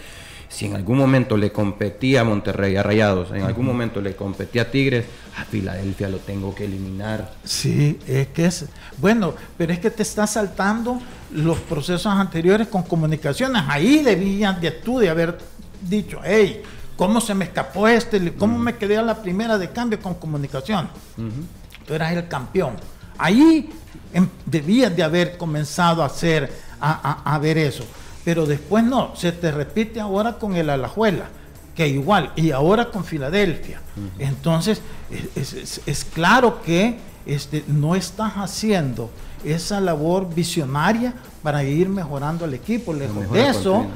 [0.49, 4.63] si en algún momento le competía a Monterrey, a Rayados, en algún momento le competía
[4.63, 5.07] a Tigres,
[5.39, 7.33] a Filadelfia lo tengo que eliminar.
[7.43, 8.67] Sí, es que es,
[8.99, 11.01] bueno, pero es que te está saltando
[11.35, 13.63] los procesos anteriores con comunicaciones.
[13.69, 15.39] Ahí debían de tú de haber
[15.81, 16.63] dicho, hey,
[16.97, 18.35] ¿cómo se me escapó este?
[18.35, 20.89] ¿Cómo me quedé a la primera de cambio con comunicación?
[21.87, 22.77] Tú eras el campeón.
[23.19, 23.71] Ahí
[24.13, 27.85] em, debías de haber comenzado a hacer, a ver eso
[28.25, 31.27] pero después no, se te repite ahora con el Alajuela,
[31.75, 33.81] que igual, y ahora con Filadelfia.
[34.19, 34.81] Entonces,
[35.35, 39.11] es, claro que este, no estás haciendo
[39.45, 42.93] esa labor visionaria para ir mejorando el equipo.
[42.93, 43.87] Lejos de eso,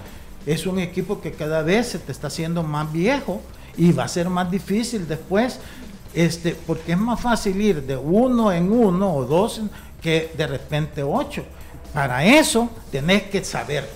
[0.45, 3.41] es un equipo que cada vez se te está haciendo más viejo
[3.77, 5.59] y va a ser más difícil después,
[6.15, 9.61] este, porque es más fácil ir de uno en uno o dos
[10.01, 11.45] que de repente ocho.
[11.93, 13.89] Para eso tenés que saber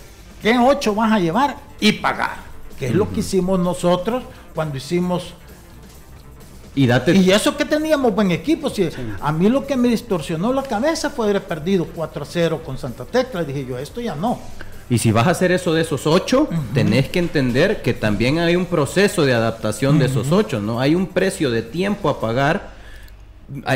[0.43, 1.57] ¿Qué ocho vas a llevar?
[1.81, 2.37] Y pagar.
[2.79, 5.35] Que es lo que hicimos nosotros cuando hicimos
[6.74, 7.16] y, date...
[7.16, 8.70] y, eso que teníamos buen equipo.
[8.70, 8.88] Si
[9.20, 12.78] A mí lo que me distorsionó la cabeza fue haber perdido 4 a 0 con
[12.78, 13.44] Santa Tecla.
[13.44, 14.38] Dije yo, esto ya no.
[14.88, 18.56] Y si vas a hacer eso de esos ocho, tenés que entender que también hay
[18.56, 20.80] un proceso de adaptación de esos ocho, ¿no?
[20.80, 22.80] Hay un precio de tiempo a pagar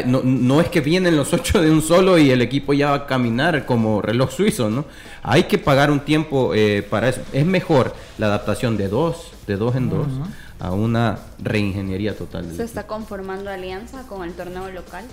[0.07, 3.07] no, es que vienen los ocho de un solo y el equipo ya va a
[3.07, 4.85] caminar como reloj suizo, ¿no?
[5.23, 7.23] Hay que pagar un tiempo eh, para eso.
[7.33, 10.07] Es mejor la adaptación de dos, de dos en dos,
[10.65, 12.51] a una reingeniería total.
[12.57, 15.05] ¿Se está conformando alianza con el torneo local?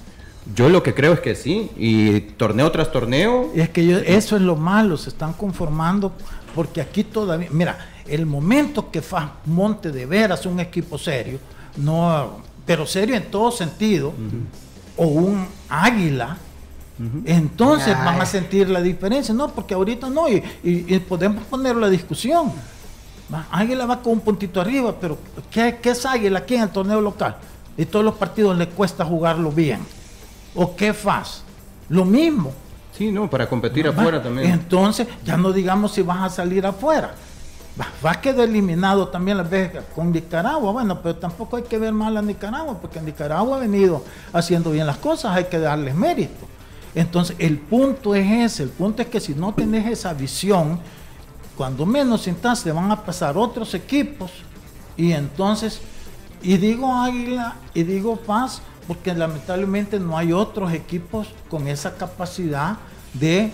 [0.56, 3.52] Yo lo que creo es que sí, y torneo tras torneo.
[3.56, 6.14] Y es que eso es lo malo, se están conformando,
[6.56, 11.40] porque aquí todavía, mira, el momento que fa monte de veras un equipo serio,
[11.78, 14.14] no, pero serio en todo sentido,
[14.98, 16.38] o un águila,
[17.26, 22.52] entonces van a sentir la diferencia, no, porque ahorita no, y, podemos poner la discusión.
[23.52, 25.18] Águila va con un puntito arriba, pero
[25.50, 27.38] ¿qué, ¿qué, es Águila aquí en el torneo local?
[27.78, 29.80] Y todos los partidos le cuesta jugarlo bien.
[30.56, 31.44] ¿O qué faz?
[31.90, 32.52] Lo mismo.
[32.98, 34.52] Sí, no, para competir afuera también.
[34.52, 37.14] Entonces, ya no digamos si vas a salir afuera.
[37.80, 40.74] Va, a quedar eliminado también las veces con Nicaragua.
[40.74, 44.86] Bueno, pero tampoco hay que ver mal a Nicaragua, porque Nicaragua ha venido haciendo bien
[44.86, 46.48] las cosas, hay que darles mérito.
[46.94, 50.80] Entonces, el punto es ese, el punto es que si no tenés esa visión,
[51.58, 52.28] cuando menos
[52.64, 54.32] te van a pasar otros equipos.
[54.98, 55.82] Y entonces,
[56.42, 62.78] y digo Águila y digo Paz, porque lamentablemente no hay otros equipos con esa capacidad
[63.14, 63.52] de,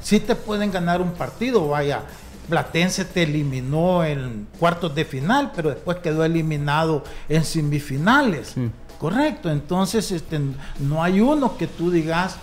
[0.00, 2.02] si te pueden ganar un partido, vaya,
[2.48, 8.54] Platense te eliminó en cuartos de final, pero después quedó eliminado en semifinales.
[8.98, 10.40] Correcto, entonces este,
[10.80, 12.36] no hay uno que tú digas,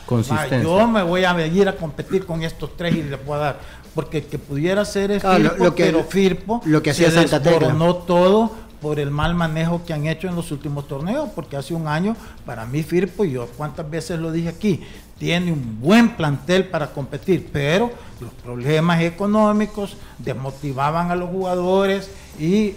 [0.62, 3.60] yo me voy a ir a competir con estos tres y les voy a dar,
[3.96, 7.74] porque el que pudiera ser es Firpo, que, pero Firpo lo que hacía se Santa
[7.74, 11.74] no todo por el mal manejo que han hecho en los últimos torneos, porque hace
[11.74, 14.82] un año, para mí Firpo, y yo cuántas veces lo dije aquí,
[15.18, 22.74] tiene un buen plantel para competir, pero los problemas económicos desmotivaban a los jugadores y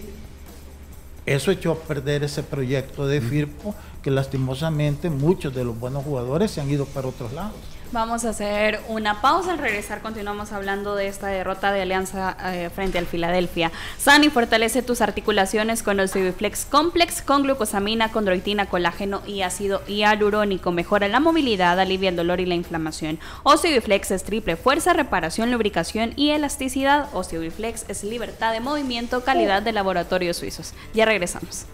[1.25, 6.49] eso echó a perder ese proyecto de Firpo, que lastimosamente muchos de los buenos jugadores
[6.49, 7.53] se han ido para otros lados.
[7.91, 9.51] Vamos a hacer una pausa.
[9.51, 13.71] Al regresar continuamos hablando de esta derrota de Alianza eh, frente al Filadelfia.
[13.97, 20.71] Sani fortalece tus articulaciones con el Civiflex Complex con glucosamina, condroitina, colágeno y ácido hialurónico.
[20.71, 23.17] Mejora la movilidad, alivia el dolor y la inflamación.
[23.41, 27.09] Osteobiflex es triple fuerza, reparación, lubricación y elasticidad.
[27.13, 30.73] Osteobiflex es libertad de movimiento, calidad de laboratorios suizos.
[30.93, 31.65] Ya regresamos.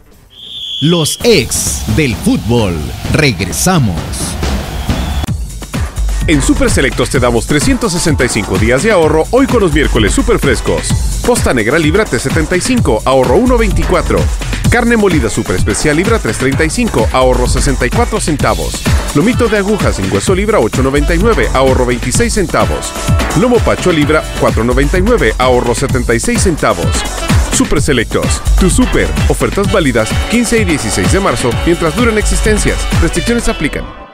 [0.79, 2.75] Los ex del fútbol.
[3.11, 3.95] Regresamos.
[6.27, 11.21] En Super Selectos te damos 365 días de ahorro hoy con los miércoles super frescos.
[11.23, 14.17] Posta negra libra T75, ahorro 1.24.
[14.71, 18.81] Carne molida super especial libra 3.35, ahorro 64 centavos.
[19.13, 22.91] Lomito de agujas en hueso libra 8.99, ahorro 26 centavos.
[23.39, 27.03] Lomo pacho libra 4.99, ahorro 76 centavos.
[27.51, 29.07] Super Selectos, tu super.
[29.29, 32.79] Ofertas válidas 15 y 16 de marzo mientras duren existencias.
[32.99, 34.04] Restricciones aplican.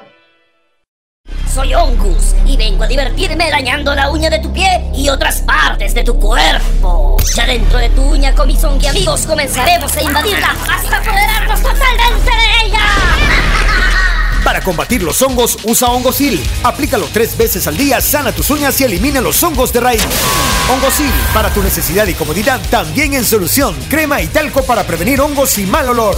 [1.54, 5.94] Soy Ongus y vengo a divertirme dañando la uña de tu pie y otras partes
[5.94, 7.18] de tu cuerpo.
[7.36, 12.68] Ya dentro de tu uña con mis amigos comenzaremos a invadirla hasta apoderarnos totalmente de
[12.68, 12.80] ella.
[14.46, 16.42] Para combatir los hongos, usa Hongosil.
[16.64, 20.08] Aplícalo tres veces al día, sana tus uñas y elimina los hongos de raíz.
[20.70, 23.76] Hongosil, para tu necesidad y comodidad, también en solución.
[23.90, 26.18] Crema y talco para prevenir hongos y mal olor.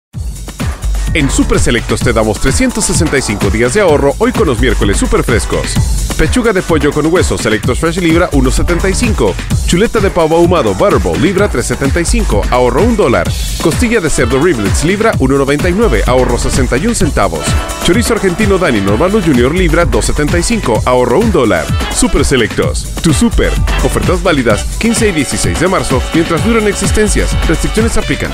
[1.13, 5.75] En Super Selectos te damos 365 días de ahorro hoy con los miércoles super frescos.
[6.17, 9.33] Pechuga de pollo con hueso Selectos Fresh Libra 1.75.
[9.65, 13.29] Chuleta de pavo ahumado Butterball Libra 3.75, ahorro 1 dólar.
[13.61, 17.45] Costilla de cerdo Riblets Libra 1.99, ahorro 61 centavos.
[17.83, 21.65] Chorizo argentino Dani Normalo Junior Libra 2.75, ahorro 1 dólar.
[21.93, 23.51] Super Selectos, tu super.
[23.83, 27.35] Ofertas válidas 15 y 16 de marzo mientras duran existencias.
[27.49, 28.31] Restricciones aplican.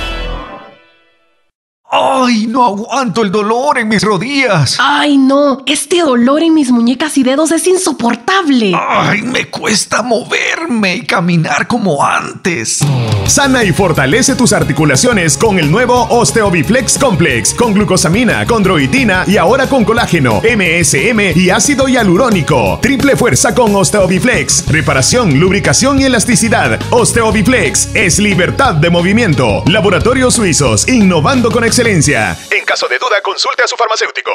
[1.89, 4.75] ¡Ay, no aguanto el dolor en mis rodillas!
[4.77, 5.63] ¡Ay, no!
[5.65, 8.73] Este dolor en mis muñecas y dedos es insoportable.
[8.75, 12.81] ¡Ay, me cuesta moverme y caminar como antes!
[13.25, 19.67] Sana y fortalece tus articulaciones con el nuevo Osteobiflex Complex, con glucosamina, condroitina y ahora
[19.67, 22.79] con colágeno, MSM y ácido hialurónico.
[22.81, 24.67] Triple fuerza con Osteobiflex.
[24.67, 26.81] Reparación, lubricación y elasticidad.
[26.89, 29.63] Osteobiflex es libertad de movimiento.
[29.67, 32.35] Laboratorios Suizos, innovando con excelencia.
[32.49, 34.31] En caso de duda, consulte a su farmacéutico.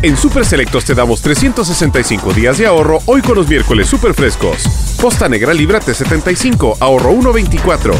[0.00, 4.62] En Super Selectos te damos 365 días de ahorro hoy con los miércoles super frescos.
[5.00, 7.94] Posta negra libra T75, ahorro 1.24.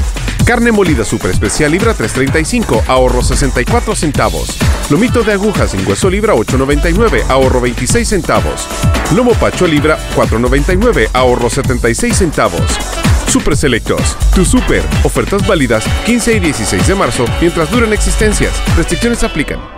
[0.45, 4.57] Carne molida super especial libra 3.35, ahorro 64 centavos.
[4.91, 8.69] Lomito de agujas en hueso libra 8.99, ahorro 26 centavos.
[9.17, 12.79] Lomo pacho libra 4.99, ahorro 76 centavos.
[13.27, 14.83] Super Selectos, tu super.
[15.03, 18.53] Ofertas válidas 15 y 16 de marzo mientras duren existencias.
[18.77, 19.78] Restricciones aplican.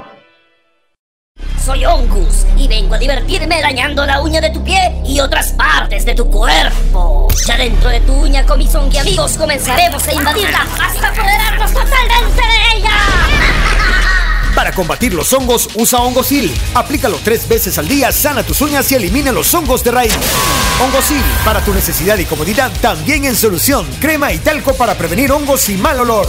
[1.65, 6.05] Soy Ongus y vengo a divertirme dañando la uña de tu pie y otras partes
[6.05, 7.29] de tu cuerpo.
[7.47, 8.45] Ya dentro de tu uña,
[8.93, 12.91] y amigos, comenzaremos a invadirla hasta apoderarnos totalmente de ella.
[14.55, 16.53] Para combatir los hongos, usa Hongosil.
[16.75, 20.13] Aplícalo tres veces al día, sana tus uñas y elimina los hongos de raíz.
[20.83, 23.87] Hongosil, para tu necesidad y comodidad, también en solución.
[24.01, 26.29] Crema y talco para prevenir hongos y mal olor.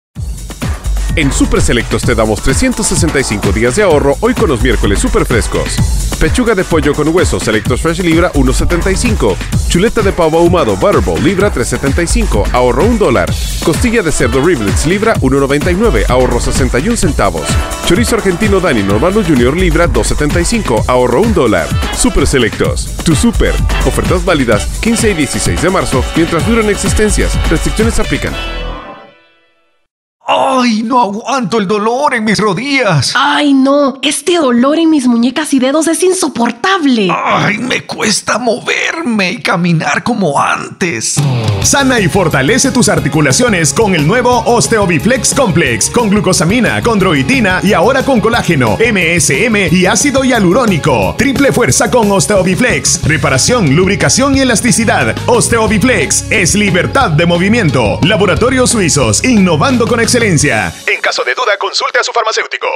[1.17, 5.75] En Super Selectos te damos 365 días de ahorro hoy con los miércoles super frescos.
[6.19, 9.35] Pechuga de pollo con hueso Selectos Fresh Libra 1.75.
[9.67, 13.29] Chuleta de pavo ahumado Butterball Libra 3.75, ahorro 1 dólar.
[13.65, 17.47] Costilla de cerdo Riblets Libra 1.99, ahorro 61 centavos.
[17.85, 21.67] Chorizo argentino Dani Normalo Junior Libra 2.75, ahorro 1 dólar.
[21.93, 23.53] Super Selectos, tu super.
[23.85, 27.37] Ofertas válidas 15 y 16 de marzo mientras duran existencias.
[27.49, 28.33] Restricciones aplican.
[30.23, 33.13] ¡Ay, no aguanto el dolor en mis rodillas!
[33.15, 37.09] Ay, no, este dolor en mis muñecas y dedos es insoportable.
[37.11, 41.15] ¡Ay, me cuesta moverme y caminar como antes!
[41.63, 48.03] Sana y fortalece tus articulaciones con el nuevo Osteobiflex Complex, con glucosamina, condroitina y ahora
[48.03, 51.15] con colágeno, MSM y ácido hialurónico.
[51.17, 53.01] Triple fuerza con Osteobiflex.
[53.03, 55.15] Reparación, lubricación y elasticidad.
[55.25, 57.99] Osteobiflex es libertad de movimiento.
[58.03, 60.73] Laboratorios Suizos, innovando con excelencia.
[60.87, 62.67] En caso de duda, consulte a su farmacéutico.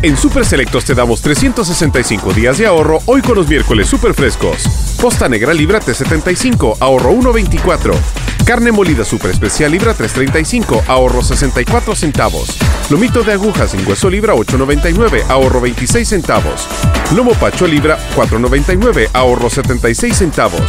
[0.00, 4.62] En Super Selectos te damos 365 días de ahorro hoy con los miércoles super frescos.
[4.98, 8.25] Posta negra libra 375, ahorro 1.24.
[8.46, 12.56] Carne molida super especial libra 335, ahorro 64 centavos.
[12.90, 16.68] Lomito de aguja sin hueso libra 8.99, ahorro 26 centavos.
[17.12, 20.62] Lomo pacho libra 4.99, ahorro 76 centavos.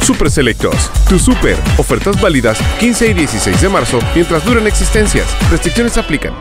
[0.00, 1.58] Super Selectos, tu super.
[1.76, 5.26] Ofertas válidas 15 y 16 de marzo mientras duren existencias.
[5.50, 6.32] Restricciones aplican.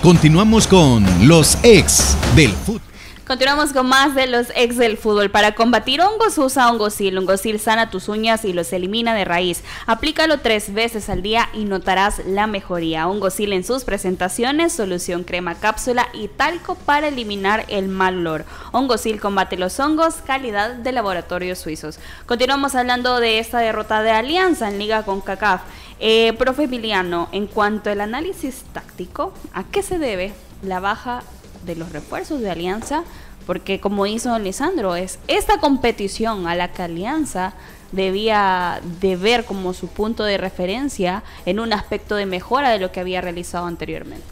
[0.00, 2.83] Continuamos con los ex del fútbol.
[3.26, 5.30] Continuamos con más de los ex del fútbol.
[5.30, 7.16] Para combatir hongos usa Hongosil.
[7.16, 9.64] Hongosil sana tus uñas y los elimina de raíz.
[9.86, 13.08] Aplícalo tres veces al día y notarás la mejoría.
[13.08, 18.44] Hongosil en sus presentaciones, solución crema cápsula y talco para eliminar el mal olor.
[18.72, 21.98] Hongosil combate los hongos, calidad de laboratorios suizos.
[22.26, 25.62] Continuamos hablando de esta derrota de Alianza en Liga con CACAF.
[25.98, 31.22] Eh, profe Emiliano, en cuanto al análisis táctico, ¿a qué se debe la baja
[31.64, 33.04] de los refuerzos de Alianza?
[33.46, 37.54] Porque como hizo Lisandro, es esta competición a la que Alianza
[37.92, 42.90] debía de ver como su punto de referencia en un aspecto de mejora de lo
[42.90, 44.24] que había realizado anteriormente.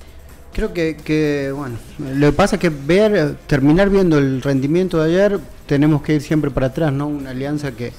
[0.53, 5.11] Creo que, que, bueno, lo que pasa es que ver, terminar viendo el rendimiento de
[5.11, 7.07] ayer, tenemos que ir siempre para atrás, ¿no?
[7.07, 7.93] Una alianza que,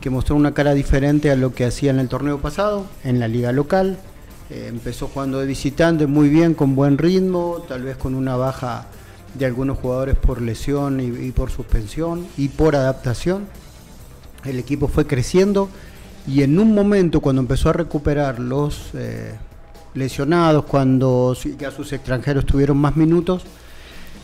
[0.00, 3.28] que mostró una cara diferente a lo que hacía en el torneo pasado, en la
[3.28, 3.98] liga local.
[4.50, 8.86] Eh, empezó jugando de visitante muy bien, con buen ritmo, tal vez con una baja
[9.34, 13.46] de algunos jugadores por lesión y, por suspensión y por adaptación.
[14.44, 15.68] El equipo fue creciendo
[16.26, 19.34] y en un momento cuando empezó a recuperar los eh,
[19.92, 23.42] lesionados, cuando ya sus extranjeros tuvieron más minutos,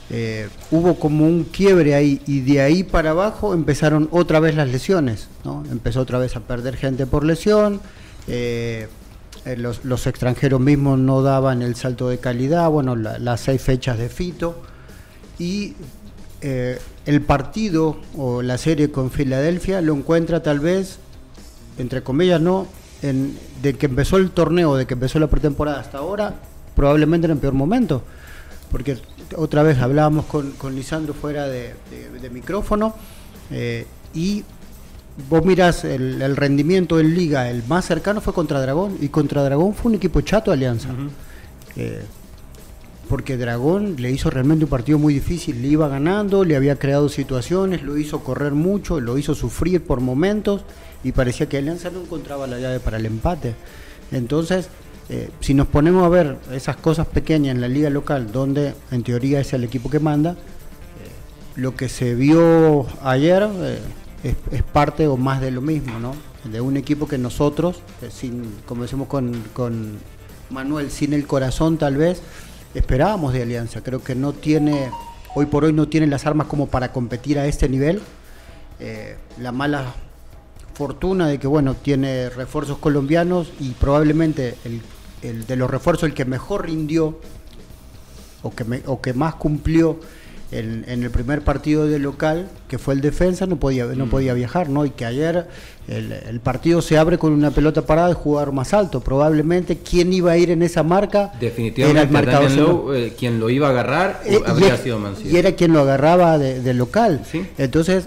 [0.08, 4.68] eh, hubo como un quiebre ahí y de ahí para abajo empezaron otra vez las
[4.68, 5.64] lesiones, ¿no?
[5.70, 7.80] Empezó otra vez a perder gente por lesión,
[9.44, 13.98] eh, los, extranjeros mismos no daban el salto de calidad, bueno, la- las seis fechas
[13.98, 14.62] de Fito
[15.38, 15.74] y
[16.40, 20.98] eh, el partido o la serie con Filadelfia lo encuentra tal vez,
[21.78, 22.66] entre comillas, no,
[23.02, 26.35] en, de que empezó el torneo, de que empezó la pretemporada hasta ahora,
[26.76, 28.02] probablemente en el peor momento.
[28.70, 28.98] Porque
[29.37, 31.74] otra vez hablábamos con, con Lisandro fuera de
[32.33, 32.94] micrófono
[33.50, 34.44] eh, y
[35.29, 39.42] vos miras el, el rendimiento en liga, el más cercano fue contra Dragón y contra
[39.42, 40.90] Dragón fue un equipo chato Alianza.
[41.77, 42.03] Eh,
[43.09, 47.09] porque Dragón le hizo realmente un partido muy difícil, le iba ganando, le había creado
[47.09, 50.62] situaciones, lo hizo correr mucho, lo hizo sufrir por momentos
[51.03, 53.55] y parecía que Alianza no encontraba la llave para el empate.
[54.11, 54.68] Entonces,
[55.11, 59.03] eh, si nos ponemos a ver esas cosas pequeñas en la liga local, donde en
[59.03, 60.37] teoría es el equipo que manda, eh,
[61.57, 63.79] lo que se vio ayer eh,
[64.24, 66.14] es, parte o más de lo mismo, ¿no?
[66.50, 69.98] De un equipo que nosotros, eh, sin, como decimos con, con
[70.50, 72.20] Manuel, sin el corazón tal vez,
[72.75, 73.83] esperábamos de Alianza.
[73.83, 74.90] Creo que no tiene,
[75.35, 78.00] hoy por hoy no tiene las armas como para competir a este nivel.
[78.81, 79.94] Eh, la mala
[80.75, 84.83] fortuna de que, bueno, tiene refuerzos colombianos y probablemente el,
[85.22, 87.20] el de los refuerzos el que mejor rindió
[88.42, 90.00] o que, me- o que más cumplió
[90.52, 94.34] en, en el primer partido de local, que fue el defensa, no podía, no podía
[94.34, 94.84] viajar, ¿no?
[94.86, 95.46] Y que ayer
[95.88, 99.00] el, el partido se abre con una pelota parada y jugar más alto.
[99.00, 102.50] Probablemente quien iba a ir en esa marca Definitivamente, era el marcador.
[102.52, 105.30] Lowe, eh, quien lo iba a agarrar Eh, y habría era- sido Mancilla.
[105.32, 107.22] Y era quien lo agarraba de, de local.
[107.30, 107.46] Sí.
[107.58, 108.06] Entonces,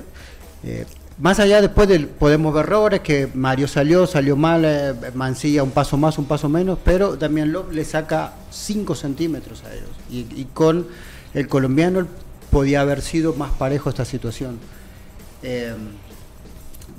[0.63, 0.85] eh,
[1.19, 5.97] más allá después del, podemos ver errores, que Mario salió, salió mal, Mancilla un paso
[5.97, 9.89] más, un paso menos, pero Damián López le saca 5 centímetros a ellos.
[10.11, 10.85] Y, y con
[11.33, 12.07] el colombiano
[12.51, 14.59] podía haber sido más parejo esta situación.
[15.43, 15.73] Eh,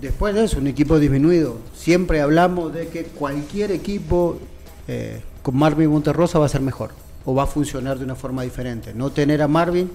[0.00, 1.58] después de eso, un equipo disminuido.
[1.74, 4.38] Siempre hablamos de que cualquier equipo
[4.86, 6.90] eh, con Marvin Monterrosa va a ser mejor
[7.24, 8.94] o va a funcionar de una forma diferente.
[8.94, 9.90] No tener a Marvin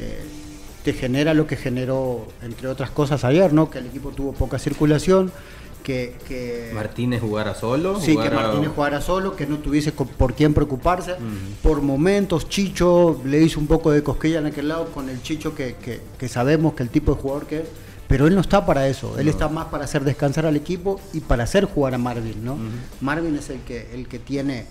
[0.00, 0.18] eh,
[0.84, 3.70] te genera lo que generó, entre otras cosas, ayer, ¿no?
[3.70, 5.30] Que el equipo tuvo poca circulación,
[5.82, 8.00] que, que Martínez jugara solo.
[8.00, 11.16] Sí, que Martínez jugara solo, que no tuviese por quién preocuparse.
[11.62, 15.54] Por momentos, Chicho le hizo un poco de cosquilla en aquel lado con el Chicho
[15.54, 17.66] que, que- que sabemos que el tipo de jugador que es,
[18.08, 19.18] pero él no está para eso.
[19.18, 22.56] Él está más para hacer descansar al equipo y para hacer jugar a Marvin, ¿no?
[23.00, 24.66] Marvin es el que, el que tiene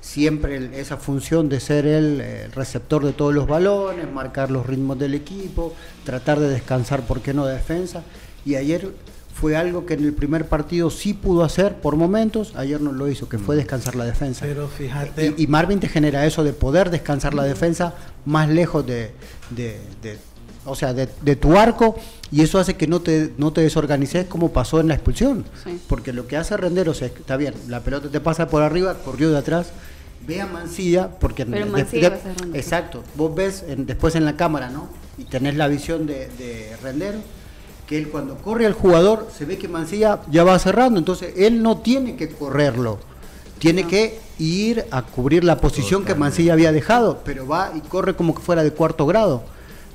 [0.00, 4.66] siempre esa función de ser el, eh, el receptor de todos los balones, marcar los
[4.66, 5.72] ritmos del equipo,
[6.04, 8.02] tratar de descansar, ¿por qué no de defensa?
[8.44, 8.92] Y ayer
[9.34, 13.08] fue algo que en el primer partido sí pudo hacer por momentos, ayer no lo
[13.08, 14.46] hizo, que fue descansar la defensa.
[14.46, 18.86] Pero fíjate, Y, y Marvin te genera eso de poder descansar la defensa más lejos
[18.86, 19.10] de,
[19.50, 20.18] de- de-
[20.66, 21.96] o sea, de, de tu arco
[22.30, 25.44] y eso hace que no te, no te desorganices como pasó en la expulsión.
[25.62, 25.78] Sí.
[25.88, 29.30] Porque lo que hace Renderos es, está bien, la pelota te pasa por arriba, corrió
[29.30, 29.72] de atrás,
[30.26, 31.44] ve a Mancilla, porque...
[31.44, 32.56] Pero Mancilla de- va a ser Renderos.
[32.64, 34.88] exacto, vos ves en- después en la cámara, ¿no?
[35.18, 37.18] Y tenés la visión de, de Rendero,
[37.86, 41.62] que él cuando corre al jugador, se ve que Mancilla ya va cerrando, entonces él
[41.62, 42.98] no tiene que correrlo,
[43.58, 48.16] tiene que ir a cubrir la posición que Mancilla había dejado, pero va y corre
[48.16, 49.44] como que fuera de cuarto grado.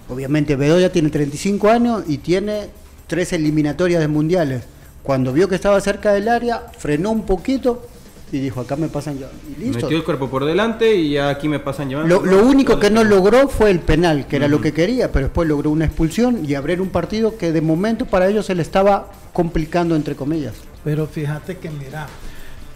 [0.07, 2.69] Obviamente Bedoya tiene 35 años y tiene
[3.07, 4.63] tres eliminatorias de mundiales.
[5.03, 7.87] Cuando vio que estaba cerca del área, frenó un poquito
[8.31, 9.27] y dijo, acá me pasan ya.
[9.57, 9.81] Y listo.
[9.83, 12.21] Metió el cuerpo por delante y ya aquí me pasan llevando.
[12.21, 15.25] Lo, lo único que no logró fue el penal, que era lo que quería, pero
[15.27, 18.61] después logró una expulsión y abrir un partido que de momento para ellos se le
[18.61, 20.53] estaba complicando, entre comillas.
[20.83, 22.07] pero fíjate que mira,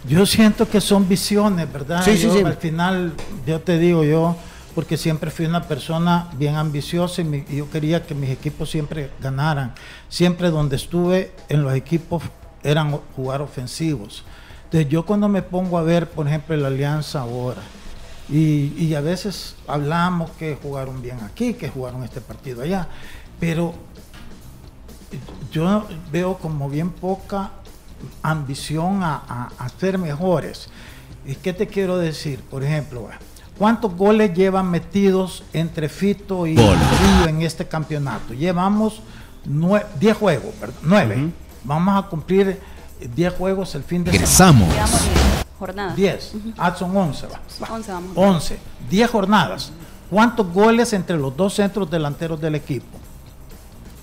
[0.08, 2.02] yo siento que son visiones, ¿verdad?
[2.04, 2.42] Sí, sí, Yo, sí.
[2.42, 3.12] Al final,
[3.46, 4.36] yo te digo yo,
[4.74, 8.68] porque siempre fui una persona bien ambiciosa y, mi- y yo quería que mis equipos
[8.70, 9.72] siempre ganaran.
[10.08, 12.22] Siempre donde estuve en los equipos
[12.62, 14.24] eran jugar ofensivos.
[14.64, 17.62] Entonces yo cuando me pongo a ver, por ejemplo, la alianza ahora,
[18.28, 22.88] y, y a veces hablamos que jugaron bien aquí, que jugaron este partido allá,
[23.38, 23.74] pero
[25.52, 27.50] yo veo como bien poca
[28.22, 30.68] ambición a, a- a ser mejores.
[31.26, 32.40] ¿Y qué te quiero decir?
[32.40, 33.08] Por ejemplo,
[33.58, 36.56] ¿cuántos goles llevan metidos entre Fito y.
[36.56, 38.34] Río en este campeonato?
[38.34, 39.00] Llevamos
[40.00, 40.74] 10 juegos, ¿verdad?
[40.82, 41.30] 9.
[41.64, 42.60] Vamos a cumplir
[43.14, 44.72] 10 juegos el fin de Regresamos.
[44.72, 44.90] 10
[45.58, 45.96] jornadas.
[45.96, 46.32] 10.
[46.58, 47.26] Ah, son 11.
[47.26, 47.40] va.
[47.62, 47.74] Va.
[47.74, 48.12] 11 vamos.
[48.16, 48.58] 11.
[48.90, 49.72] 10 jornadas.
[50.10, 52.86] ¿Cuántos goles entre los dos centros delanteros del equipo?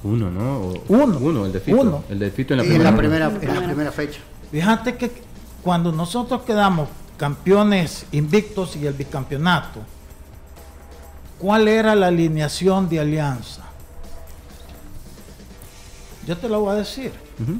[0.03, 0.57] Uno, ¿no?
[0.57, 1.17] O- Uno.
[1.19, 1.79] Uno, el de Fito.
[1.79, 2.03] Uno.
[2.09, 2.89] El de Fito en la primera.
[2.89, 3.67] en la primera, En la en la primera.
[3.67, 4.19] primera fecha.
[4.51, 5.11] Fíjate que
[5.61, 9.79] cuando nosotros quedamos campeones invictos y el bicampeonato,
[11.39, 13.61] ¿cuál era la alineación de Alianza?
[16.27, 17.11] Yo te lo voy a decir.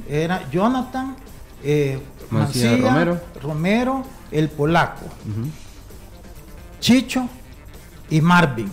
[0.08, 1.16] Era Jonathan,
[1.62, 2.00] eh,
[2.30, 3.20] Mancilla, Mancilla, Romero.
[3.42, 5.06] Romero, el polaco,
[6.80, 7.28] Chicho
[8.10, 8.70] y Marvin.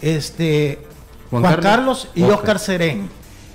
[0.00, 0.84] Este,
[1.30, 2.38] Juan Juan, Carlos, Carlos, y Oscar.
[2.38, 3.10] Oscar Serén.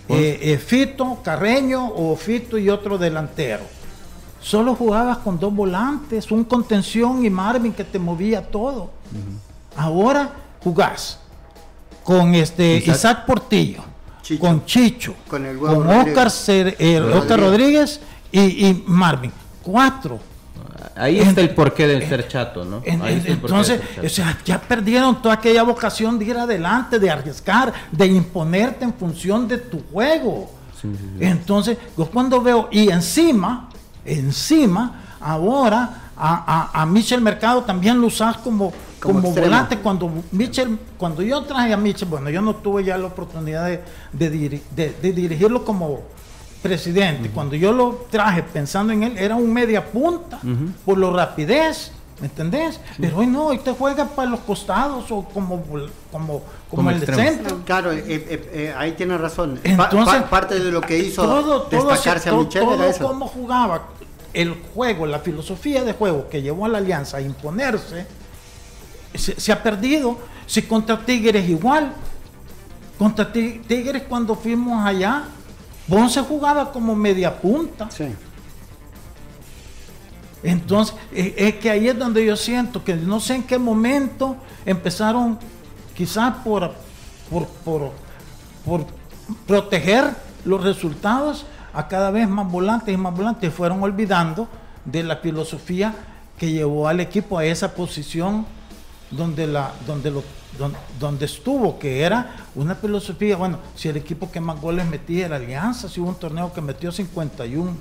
[0.09, 3.63] Eh, eh, Fito, Carreño o Fito y otro delantero.
[4.41, 8.91] Solo jugabas con dos volantes, un contención y Marvin que te movía todo.
[9.75, 10.31] Ahora
[10.63, 11.19] jugás
[12.03, 12.95] con este Isaac.
[12.95, 13.83] Isaac, Portillo,
[14.27, 14.39] Chicho.
[14.41, 16.07] con Chicho, Con Rodríguez.
[16.07, 17.21] Oscar, Cer- eh, Rodríguez.
[17.21, 17.99] Oscar Rodríguez
[18.31, 19.31] y, y Marvin.
[19.63, 20.19] Cuatro.
[20.95, 22.81] Ahí está el porqué del ser chato, ¿no?
[22.83, 26.25] En- Ahí en- está el porqué entonces, o sea, ya perdieron toda aquella vocación de
[26.25, 30.51] ir adelante, de arriesgar, de imponerte en función de tu juego.
[30.81, 31.23] Sí, sí, sí.
[31.25, 33.69] Entonces, yo cuando veo, y encima,
[34.05, 39.77] encima, ahora a, a, a Michel Mercado también lo usas como, Como como, volante.
[39.77, 43.81] Cuando Michel, cuando yo traje a Michel, bueno, yo no tuve ya la oportunidad de,
[44.11, 46.01] de diri- de- de dirigirlo como
[46.61, 47.29] presidente.
[47.29, 50.39] Cuando yo lo traje pensando en él, era un media punta,
[50.85, 51.91] por la rapidez.
[52.19, 52.79] ¿Me entendés?
[52.99, 56.97] Pero hoy no, hoy te juega para los costados o como, como, como, Como el
[56.97, 57.21] extremo.
[57.21, 57.57] centro.
[57.63, 59.59] Claro, eh, eh, eh, ahí tiene razón.
[59.63, 62.87] Entonces, pa- parte de lo que hizo todo, todo, destacarse a todo- Michel todo era
[62.87, 63.07] eso.
[63.07, 63.89] cómo jugaba
[64.33, 68.07] el juego, la filosofía de juego que llevó a la Alianza a imponerse,
[69.17, 70.17] se, se ha perdido.
[70.45, 71.93] Si contra Tigres igual,
[72.97, 75.25] Contra Ti- Tigres cuando fuimos allá,
[75.87, 77.89] Ponce jugaba como media punta.
[77.91, 78.05] Sí.
[80.43, 84.35] Entonces, eh, es que ahí es donde yo siento que no sé en qué momento
[84.65, 85.37] empezaron,
[85.95, 86.73] quizás por,
[87.29, 87.91] por, por,
[88.65, 88.85] por
[89.45, 90.15] proteger
[90.45, 94.47] los resultados, a cada vez más volantes y más volantes, fueron olvidando
[94.85, 95.93] de la filosofía
[96.39, 98.45] que llevó al equipo a esa posición
[99.11, 100.23] donde, la, donde, lo,
[100.57, 105.25] don- donde estuvo, que era una filosofía, bueno, si el equipo que más goles metía
[105.27, 107.71] era Alianza, si hubo un torneo que metió 51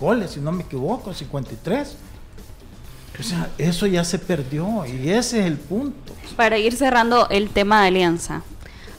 [0.00, 1.96] goles, si no me equivoco, 53.
[3.18, 6.12] O sea, eso ya se perdió y ese es el punto.
[6.36, 8.42] Para ir cerrando el tema de alianza,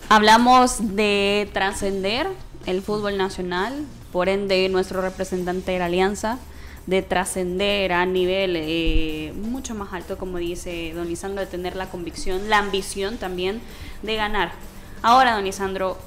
[0.10, 2.28] hablamos de trascender
[2.66, 6.40] el fútbol nacional, por ende nuestro representante de la alianza,
[6.88, 11.90] de trascender a nivel eh, mucho más alto, como dice don Lisandro, de tener la
[11.90, 13.62] convicción, la ambición también
[14.02, 14.54] de ganar.
[15.02, 15.98] Ahora, don Lisandro,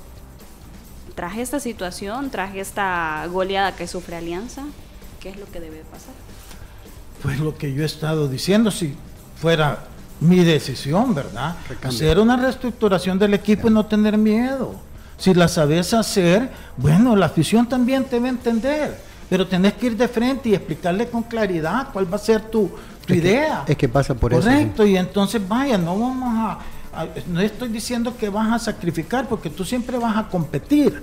[1.14, 4.64] tras esta situación, tras esta goleada que sufre Alianza,
[5.20, 6.14] ¿qué es lo que debe pasar?
[7.22, 8.96] Pues lo que yo he estado diciendo, si
[9.36, 9.84] fuera
[10.20, 11.56] mi decisión, ¿verdad?
[11.82, 14.74] Hacer una reestructuración del equipo y no tener miedo.
[15.18, 18.98] Si la sabes hacer, bueno, la afición también te va a entender,
[19.30, 22.68] pero tenés que ir de frente y explicarle con claridad cuál va a ser tu,
[22.68, 23.64] tu Es que- idea.
[23.66, 24.42] es que pasa por eso.
[24.42, 29.26] Correcto, y entonces vaya, no vamos a, a- no estoy diciendo que vas a sacrificar,
[29.28, 31.02] porque tú siempre vas a competir.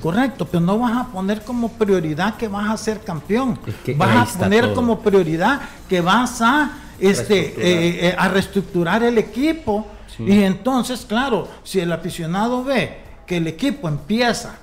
[0.00, 3.56] Correcto, pero no vas a poner como prioridad que vas a ser campeón.
[3.64, 4.74] Es que vas a poner todo.
[4.74, 7.66] como prioridad que vas a este Reestructurar.
[7.68, 9.86] eh, eh, a reestructurar el equipo
[10.16, 10.24] Sí.
[10.24, 14.56] y entonces claro si el aficionado ve que el equipo empieza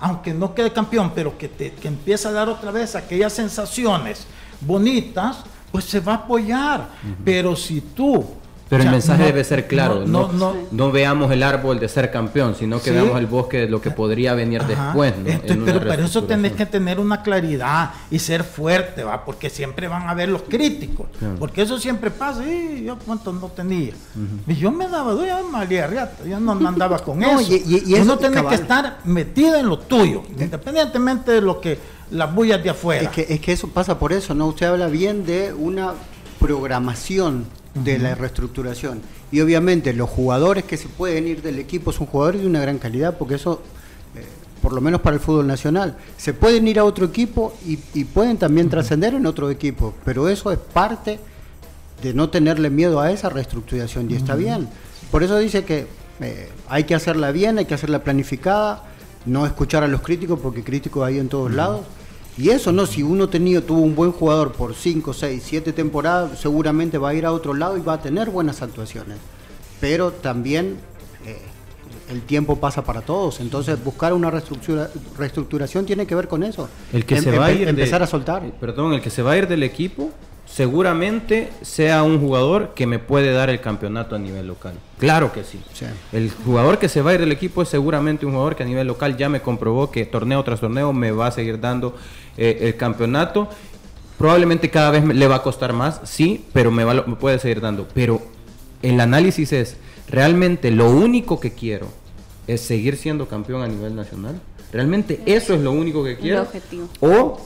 [0.00, 4.26] aunque no quede campeón pero que, te- que empieza a dar otra vez aquellas sensaciones
[4.60, 5.38] bonitas
[5.72, 6.88] pues se va a apoyar.
[7.24, 8.24] Pero si tú
[8.70, 11.42] Pero o sea, el mensaje no- debe ser claro, no, no, no, no, veamos el
[11.42, 12.90] árbol de ser campeón, sino que Sí.
[12.92, 14.84] veamos el bosque de lo que podría venir Ajá.
[14.86, 15.12] después.
[15.18, 15.28] ¿no?
[15.28, 19.24] Entonces, En una pero para eso tenés que tener una claridad y ser fuerte, ¿va?
[19.24, 21.08] Porque siempre van a haber los críticos.
[21.18, 21.34] Claro.
[21.40, 22.46] Porque eso siempre pasa.
[22.48, 23.92] Y yo cuántos no tenía.
[24.46, 27.52] Y yo me daba, yo me valía riata, yo no andaba con No, eso.
[27.52, 31.60] y- y- y eso, Uno tiene que estar metido en lo tuyo, independientemente de lo
[31.60, 31.76] que
[32.12, 33.02] las bullas de afuera.
[33.02, 34.46] Es que, es que eso pasa por eso, ¿no?
[34.46, 35.92] Usted habla bien de una
[36.38, 39.00] programación de la reestructuración.
[39.30, 42.78] Y obviamente los jugadores que se pueden ir del equipo son jugadores de una gran
[42.78, 43.62] calidad, porque eso,
[44.16, 44.24] eh,
[44.60, 48.04] por lo menos para el fútbol nacional, se pueden ir a otro equipo y, y
[48.04, 51.20] pueden también trascender en otro equipo, pero eso es parte
[52.02, 54.68] de no tenerle miedo a esa reestructuración y está bien.
[55.10, 55.86] Por eso dice que
[56.20, 58.84] eh, hay que hacerla bien, hay que hacerla planificada,
[59.26, 61.82] no escuchar a los críticos porque críticos hay en todos lados.
[62.40, 66.38] Y eso no, si uno tenido, tuvo un buen jugador por 5, 6, 7 temporadas,
[66.38, 69.18] seguramente va a ir a otro lado y va a tener buenas actuaciones.
[69.80, 70.76] Pero también
[71.26, 71.38] eh,
[72.10, 76.68] el tiempo pasa para todos, entonces buscar una reestructura- reestructuración tiene que ver con eso.
[76.92, 78.42] El que Em- se va a ir de- empezar a soltar.
[78.58, 80.10] Perdón, el que se va a ir del equipo
[80.52, 84.74] seguramente sea un jugador que me puede dar el campeonato a nivel local.
[84.98, 85.60] Claro que sí.
[85.72, 85.86] Sí.
[86.12, 88.66] El jugador que se va a ir del equipo es seguramente un jugador que a
[88.66, 91.94] nivel local ya me comprobó que torneo tras torneo me va a seguir dando
[92.36, 93.48] eh, el campeonato.
[94.18, 97.16] Probablemente cada vez me- le va a costar más, sí, pero me, va, lo- me
[97.16, 97.88] puede seguir dando.
[97.94, 98.20] Pero
[98.82, 99.76] el análisis es,
[100.08, 101.86] ¿realmente lo único que quiero
[102.46, 104.40] es seguir siendo campeón a nivel nacional?
[104.72, 106.42] ¿Realmente eso es lo único que quiero?
[106.42, 106.88] objetivo.
[107.00, 107.40] O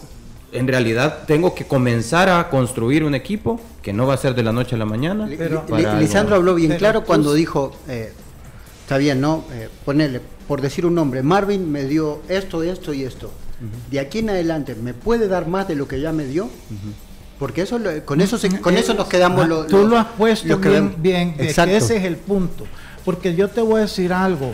[0.55, 4.43] en realidad tengo que comenzar a construir un equipo que no va a ser de
[4.43, 5.29] la noche a la mañana.
[5.37, 5.65] Pero-
[5.99, 8.13] Lisandro habló bien Pero claro cuando dijo, eh,
[8.83, 9.45] está bien, ¿no?
[9.53, 13.31] Eh, ponerle, por decir un nombre, Marvin me dio esto, esto y esto.
[13.91, 16.49] De aquí en adelante, ¿me puede dar más de lo que ya me dio?
[17.39, 20.07] Porque eso lo- con eso se- con eso nos quedamos Ah, los Tú lo has
[20.17, 21.75] puesto que bien, bien, de que Exacto.
[21.75, 22.65] ese es el punto.
[23.05, 24.53] Porque yo te voy a decir algo,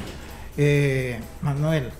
[0.56, 1.90] eh, Manuel.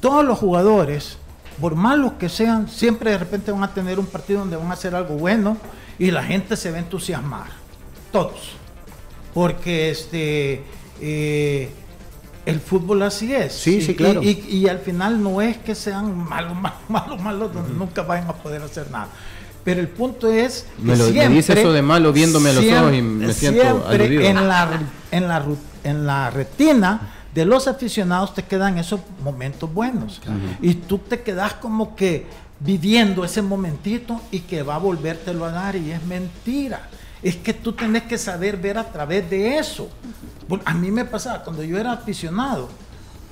[0.00, 1.18] Todos los jugadores,
[1.60, 4.74] por malos que sean, siempre de repente van a tener un partido donde van a
[4.74, 5.56] hacer algo bueno
[5.98, 7.46] y la gente se va a entusiasmar.
[8.10, 8.52] Todos.
[9.34, 10.64] Porque este
[11.00, 11.70] eh,
[12.44, 13.52] el fútbol así es.
[13.54, 14.22] Sí, sí, claro.
[14.22, 18.02] Y, y- y al final no es que sean malos, malos, malos, malos, donde nunca
[18.02, 19.08] vayan a poder hacer nada.
[19.64, 22.52] Pero el punto es que Me lo- me siempre, dice eso de malo viéndome a
[22.54, 24.22] los ojos y me siento aludido.
[24.22, 24.80] En la,
[25.12, 25.44] en, la,
[25.84, 27.00] en la retina
[27.34, 30.20] de los aficionados te quedan esos momentos buenos.
[30.60, 32.26] Y tú te quedas como que
[32.60, 36.88] viviendo ese momentito y que va a volvértelo a dar y es mentira.
[37.22, 39.88] Es que tú tenés que saber ver a través de eso.
[40.64, 42.68] A mí me pasaba cuando yo era aficionado.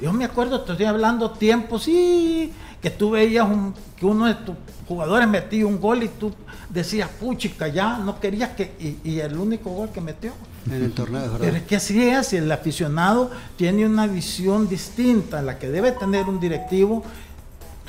[0.01, 2.53] Yo me acuerdo, te estoy hablando tiempo, sí,
[2.83, 4.55] que tú veías un, que uno de tus
[4.89, 6.33] jugadores metía un gol y tú
[6.69, 10.33] decías, puchica, ya no querías que, y, y el único gol que metió.
[10.67, 11.57] En el torneo, es Pero verdad.
[11.57, 15.93] es que así es, y el aficionado tiene una visión distinta a la que debe
[15.93, 17.03] tener un directivo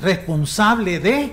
[0.00, 1.32] responsable de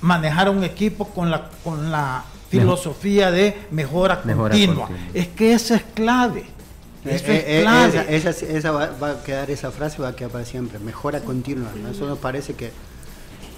[0.00, 4.86] manejar un equipo con la, con la filosofía de mejora, Mejora continua.
[4.86, 5.10] continua.
[5.14, 6.44] Es que eso es clave.
[7.08, 8.16] Eso Eh, es eh, clave.
[8.16, 10.78] esa esa- esa va, va a quedar, esa frase va a quedar para siempre.
[10.78, 11.68] Mejora continua.
[11.82, 11.88] ¿no?
[11.90, 12.72] Eso nos parece que,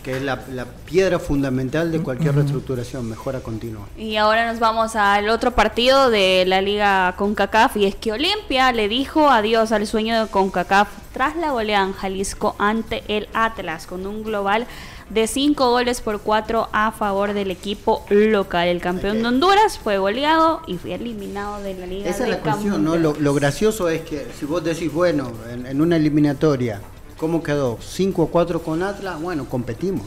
[0.02, 3.08] que es la, la piedra fundamental de cualquier reestructuración.
[3.08, 3.86] Mejora continua.
[3.96, 8.72] Y ahora nos vamos al otro partido de la liga CONCACAF y es que Olimpia
[8.72, 13.86] le dijo adiós al sueño de CONCACAF tras la goleada en Jalisco ante el Atlas
[13.86, 14.66] con un global
[15.10, 18.68] de 5 goles por 4 a favor del equipo local.
[18.68, 22.40] El campeón de Honduras fue goleado y fue eliminado de la liga Esa es la
[22.40, 22.96] cuestión, ¿no?
[22.96, 26.80] Lo, lo gracioso es que si vos decís, bueno, en, en una eliminatoria,
[27.16, 27.78] ¿cómo quedó?
[27.80, 30.06] 5 a 4 con Atlas, bueno, competimos.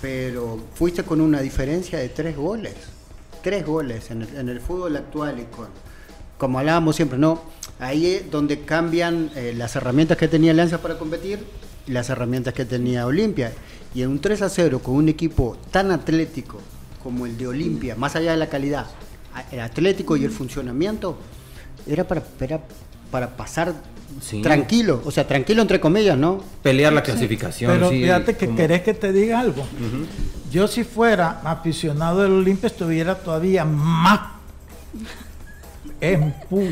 [0.00, 2.74] Pero fuiste con una diferencia de 3 goles.
[3.42, 5.68] 3 goles en el, en el fútbol actual y con,
[6.38, 7.40] como hablábamos siempre, ¿no?
[7.80, 11.44] Ahí es donde cambian eh, las herramientas que tenía Alianza para competir
[11.88, 13.52] las herramientas que tenía Olimpia.
[13.94, 16.60] Y en un 3 a 0 con un equipo tan atlético
[17.02, 18.86] como el de Olimpia, más allá de la calidad,
[19.52, 21.18] el atlético y el funcionamiento,
[21.86, 22.60] era para, era
[23.10, 23.74] para pasar
[24.22, 24.40] Sí.
[24.42, 26.42] tranquilo, o sea, tranquilo entre comillas, ¿no?
[26.62, 27.70] Pelear la clasificación.
[27.72, 29.64] Pero sí, fíjate que como- querés que te diga algo.
[30.50, 34.20] Yo si fuera aficionado del Olimpia estuviera todavía más
[36.00, 36.68] empu.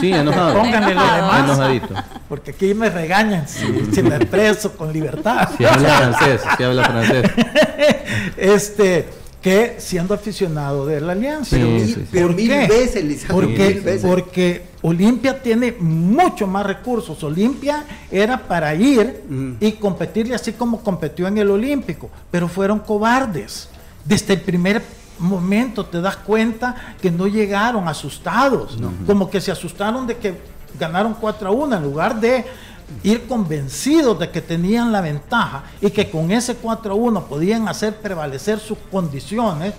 [0.00, 0.54] Sí, enojado.
[0.58, 1.44] Pónganle lo demás.
[1.44, 1.94] Enojadito.
[2.28, 5.48] Porque aquí me regañan si, si me expreso con libertad.
[5.56, 7.30] Si habla francés, si habla francés.
[8.36, 9.06] este,
[9.40, 11.56] que siendo aficionado de la Alianza.
[12.10, 12.66] Pero ¿Por mil- qué?
[12.68, 14.02] veces, Lisandro, Porque, mil veces.
[14.10, 17.22] porque Olimpia tiene mucho más recursos.
[17.24, 19.22] Olimpia era para ir
[19.60, 23.68] y competirle así como competió en el Olímpico, pero fueron cobardes.
[24.04, 24.82] Desde el primer
[25.22, 30.40] momento te das cuenta que no llegaron asustados, como que se asustaron de que
[30.78, 32.44] ganaron 4 a 1 en lugar de
[33.02, 37.68] ir convencidos de que tenían la ventaja y que con ese 4 a 1 podían
[37.68, 39.74] hacer prevalecer sus condiciones,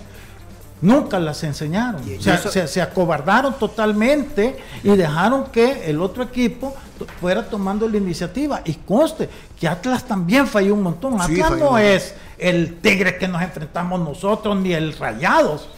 [0.84, 2.02] nunca las enseñaron.
[2.18, 6.74] O sea, eso- se, se acobardaron totalmente y dejaron que el otro equipo
[7.20, 8.60] fuera tomando la iniciativa.
[8.64, 9.28] Y conste
[9.58, 11.12] que Atlas también falló un montón.
[11.26, 15.68] Sí, Atlas no es el Tigre que nos enfrentamos nosotros ni el Rayados.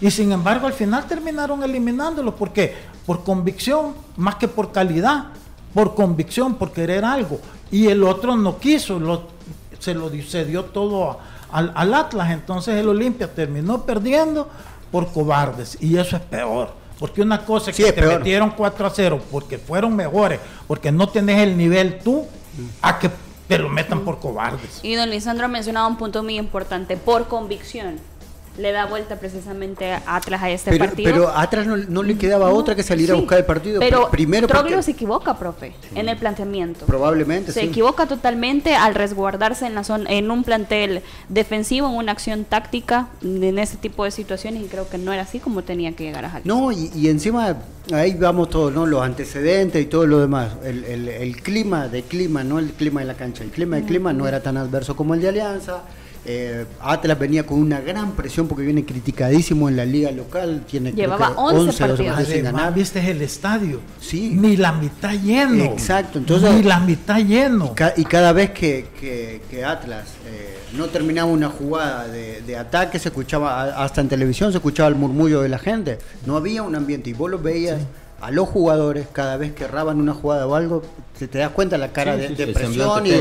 [0.00, 2.34] Y sin embargo al final terminaron eliminándolo.
[2.36, 2.74] ¿Por qué?
[3.04, 5.26] Por convicción, más que por calidad.
[5.74, 7.40] Por convicción, por querer algo.
[7.70, 9.28] Y el otro no quiso, lo-
[9.78, 11.18] se lo se dio todo a-
[11.52, 12.30] al, al Atlas.
[12.30, 14.48] Entonces el Olimpia terminó perdiendo
[14.90, 15.76] por cobardes.
[15.80, 16.70] Y eso es peor.
[16.98, 18.18] Porque una cosa es Sí, que es te peor.
[18.18, 22.26] metieron 4 a 0 porque fueron mejores, porque no tenés el nivel tú,
[22.82, 23.08] a que
[23.46, 24.80] te lo metan por cobardes.
[24.82, 28.00] Y don Lisandro ha mencionado un punto muy importante, por convicción.
[28.58, 31.10] Le da vuelta precisamente a Atlas a este Pero, partido.
[31.12, 33.78] pero atrás no, no le quedaba otra que salir a buscar el partido.
[33.78, 36.84] Pero Pr- primero porque- Troglio se equivoca, profe, en el planteamiento.
[36.84, 37.66] probablemente Se sí.
[37.66, 43.08] equivoca totalmente al resguardarse en la zona, en un plantel defensivo, en una acción táctica,
[43.22, 46.24] en ese tipo de situaciones, y creo que no era así como tenía que llegar
[46.24, 46.48] a Jalisco.
[46.48, 47.56] No, y, y encima
[47.92, 48.86] ahí vamos todos, ¿no?
[48.86, 50.52] Los antecedentes y todo lo demás.
[50.64, 53.44] El, el- el clima de clima, no el clima de la cancha.
[53.44, 55.82] El clima de clima no era tan adverso como el de Alianza.
[56.30, 60.62] Eh, Atlas venía con una gran presión porque viene criticadísimo en la liga local.
[60.68, 62.16] Tiene creo Llevaba que 11 12 o partidos.
[62.16, 62.74] más sin ganar.
[62.74, 63.80] viste el estadio.
[63.98, 64.34] Sí.
[64.38, 65.64] Ni la mitad lleno.
[65.64, 67.74] Exacto, entonces- Ni la mitad lleno.
[67.74, 72.56] Ca- Y cada vez que, que- que Atlas eh, no terminaba una jugada de, de
[72.58, 75.98] ataque, se escuchaba, hasta en televisión se escuchaba el murmullo de la gente.
[76.26, 77.78] No había un ambiente y vos los veías
[78.20, 80.82] a los jugadores cada vez que erraban una jugada o algo,
[81.18, 83.12] se te das cuenta la cara Sí, de, sí, presión y,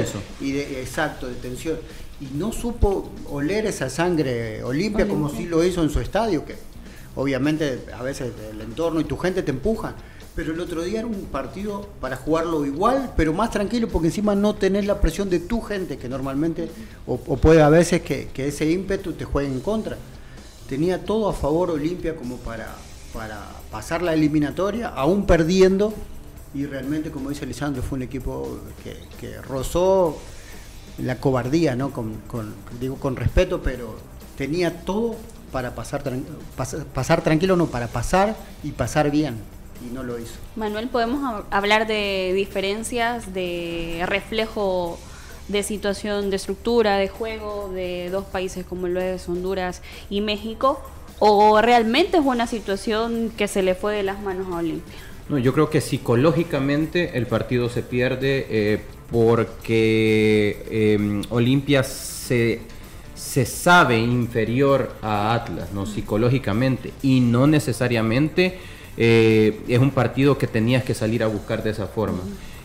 [0.41, 1.77] y de- exacto, de tensión.
[2.19, 6.55] Y no supo oler esa sangre olimpia como sí lo hizo en su estadio, que
[7.15, 9.93] obviamente a veces el entorno y tu gente te empujan.
[10.35, 14.35] Pero el otro día era un partido para jugarlo igual, pero más tranquilo, porque encima
[14.35, 16.69] no tenés la presión de tu gente, que normalmente,
[17.07, 19.97] o, o puede a veces que, que ese ímpetu te juegue en contra.
[20.69, 22.67] Tenía todo a favor Olimpia como para,
[23.13, 23.39] para
[23.71, 25.91] pasar la eliminatoria, aún perdiendo,
[26.53, 30.17] y realmente, como dice Lisandro, fue un equipo que, que rozó
[30.97, 31.91] la cobardía, ¿no?
[31.91, 33.95] Con, con- digo con respeto, pero
[34.37, 35.15] tenía todo
[35.51, 36.23] para pasar, tran-
[36.57, 39.35] pas- pasar tranquilo, no, para pasar y pasar bien,
[39.87, 40.33] y no lo hizo.
[40.55, 44.99] Manuel, podemos hab- hablar de diferencias, de reflejo
[45.47, 50.81] de situación de estructura, de juego de dos países como lo es Honduras y México,
[51.19, 54.93] o realmente es una situación que se le fue de las manos a Olimpia.
[55.29, 58.81] No, yo creo que psicológicamente el partido se pierde eh,
[59.11, 62.61] porque eh, Olimpia se,
[63.15, 65.85] se sabe inferior a Atlas, ¿no?
[65.85, 66.91] Psicológicamente.
[67.01, 68.59] Y no necesariamente
[68.97, 72.19] eh, es un partido que tenías que salir a buscar de esa forma.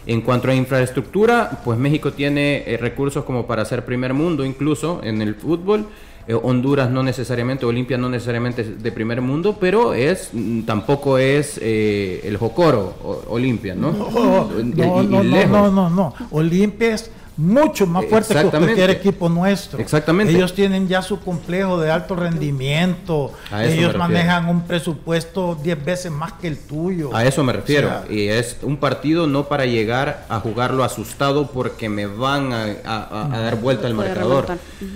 [0.07, 5.01] En cuanto a infraestructura, pues México tiene eh, recursos como para ser primer mundo incluso
[5.05, 5.87] en el fútbol.
[6.29, 11.19] Eh, Honduras no necesariamente, Olimpia no necesariamente es de primer mundo, pero es mm, tampoco
[11.19, 13.91] es eh, el Jocoro, o- Olimpia, ¿no?
[13.93, 16.15] No, no, y no, no, no, no.
[16.31, 19.79] Olimpia es mucho más fuerte que cualquier equipo nuestro.
[19.81, 20.35] Exactamente.
[20.35, 23.33] Ellos tienen ya su complejo de alto rendimiento.
[23.51, 27.15] A eso me Ellos manejan un presupuesto 10 veces más que el tuyo.
[27.15, 27.89] A eso me refiero.
[27.89, 32.53] O sea, y es un partido no para llegar a jugarlo asustado porque me van
[32.53, 34.47] a, a- a- a dar vuelta al marcador,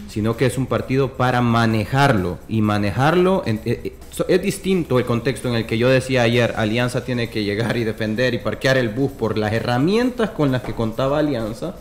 [0.08, 2.38] sino que es un partido para manejarlo.
[2.48, 6.22] Y manejarlo en- eh, eh, so- es distinto el contexto en el que yo decía
[6.22, 10.52] ayer, Alianza tiene que llegar y defender y parquear el bus por las herramientas con
[10.52, 11.74] las que contaba Alianza.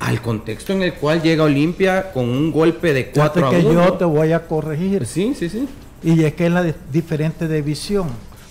[0.00, 3.56] Al contexto en el cual llega Olimpia con un golpe de fíjate 4 a que
[3.58, 3.72] 1.
[3.86, 5.06] yo te voy a corregir.
[5.06, 5.68] Sí, sí, sí.
[6.02, 8.08] Y es que es la de- diferente de visión.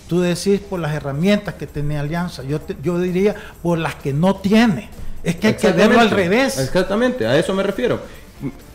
[0.07, 2.43] Tú decís por las herramientas que tiene Alianza.
[2.43, 4.89] Yo, te- yo diría por las que no tiene.
[5.23, 6.57] Es que hay que verlo al revés.
[6.59, 7.99] Exactamente, a eso me refiero.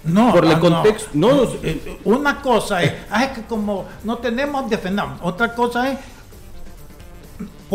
[0.05, 0.61] No, por el ah, no.
[0.61, 1.09] contexto.
[1.15, 5.19] No, Eh, Una cosa es, ah, es que como no tenemos, defendamos.
[5.23, 5.99] Otra cosa es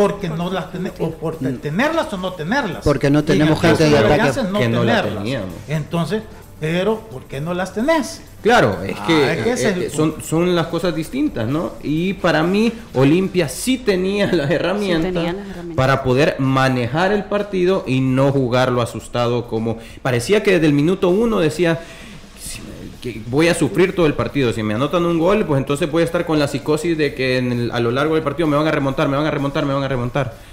[0.07, 2.83] porque no las tenemos, o por te- tenerlas o no tenerlas.
[2.83, 4.41] Porque no tenemos gente de ataque.
[4.51, 5.49] No Que no la teníamos.
[5.67, 6.23] Entonces,
[6.59, 8.21] pero ¿por qué no las tenés?
[8.41, 10.95] Claro, es Ah, que, es que ese eh, es el eh, son, son las cosas
[10.95, 11.73] distintas, ¿no?
[11.83, 15.75] Y para mí, Olimpia sí tenía las herramientas, tenía las herramientas.
[15.75, 19.77] para poder manejar el partido y no jugarlo asustado como...
[20.01, 21.83] Parecía que desde el minuto uno decía "Si me-
[23.01, 24.51] que voy a sufrir todo el partido.
[24.53, 27.37] Si me anotan un gol, pues entonces voy a estar con la psicosis de que
[27.37, 29.65] en el- a lo largo del partido me van a remontar, me van a remontar,
[29.65, 30.49] me van a remontar.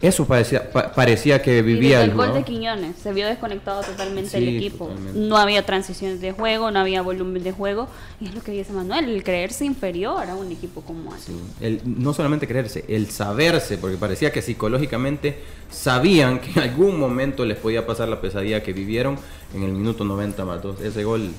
[0.00, 2.44] Eso parecía, pa- parecía que Y vivía desde el el gol de.
[2.44, 4.86] Quiñones se vio desconectado totalmente el Sí, equipo.
[4.86, 5.18] totalmente.
[5.18, 7.88] No había transiciones de juego, no había volumen de juego.
[8.20, 11.32] Y es lo que dice Manuel, el creerse inferior a un equipo como así.
[11.60, 17.44] El, no solamente creerse, el saberse, porque parecía que psicológicamente sabían que en algún momento
[17.44, 19.18] les podía pasar la pesadilla que vivieron
[19.52, 20.80] en el minuto 90 más dos.
[20.80, 21.32] Ese gol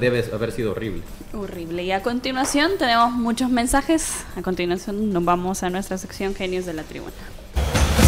[0.00, 1.02] debe haber sido horrible.
[1.32, 1.84] Horrible.
[1.84, 4.24] Y a continuación tenemos muchos mensajes.
[4.36, 7.12] A continuación nos vamos a nuestra sección Genios de la Tribuna.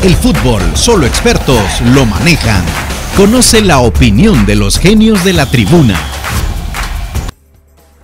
[0.02, 2.64] El fútbol, solo expertos lo manejan.
[3.16, 5.98] Conoce la opinión de los genios de la tribuna.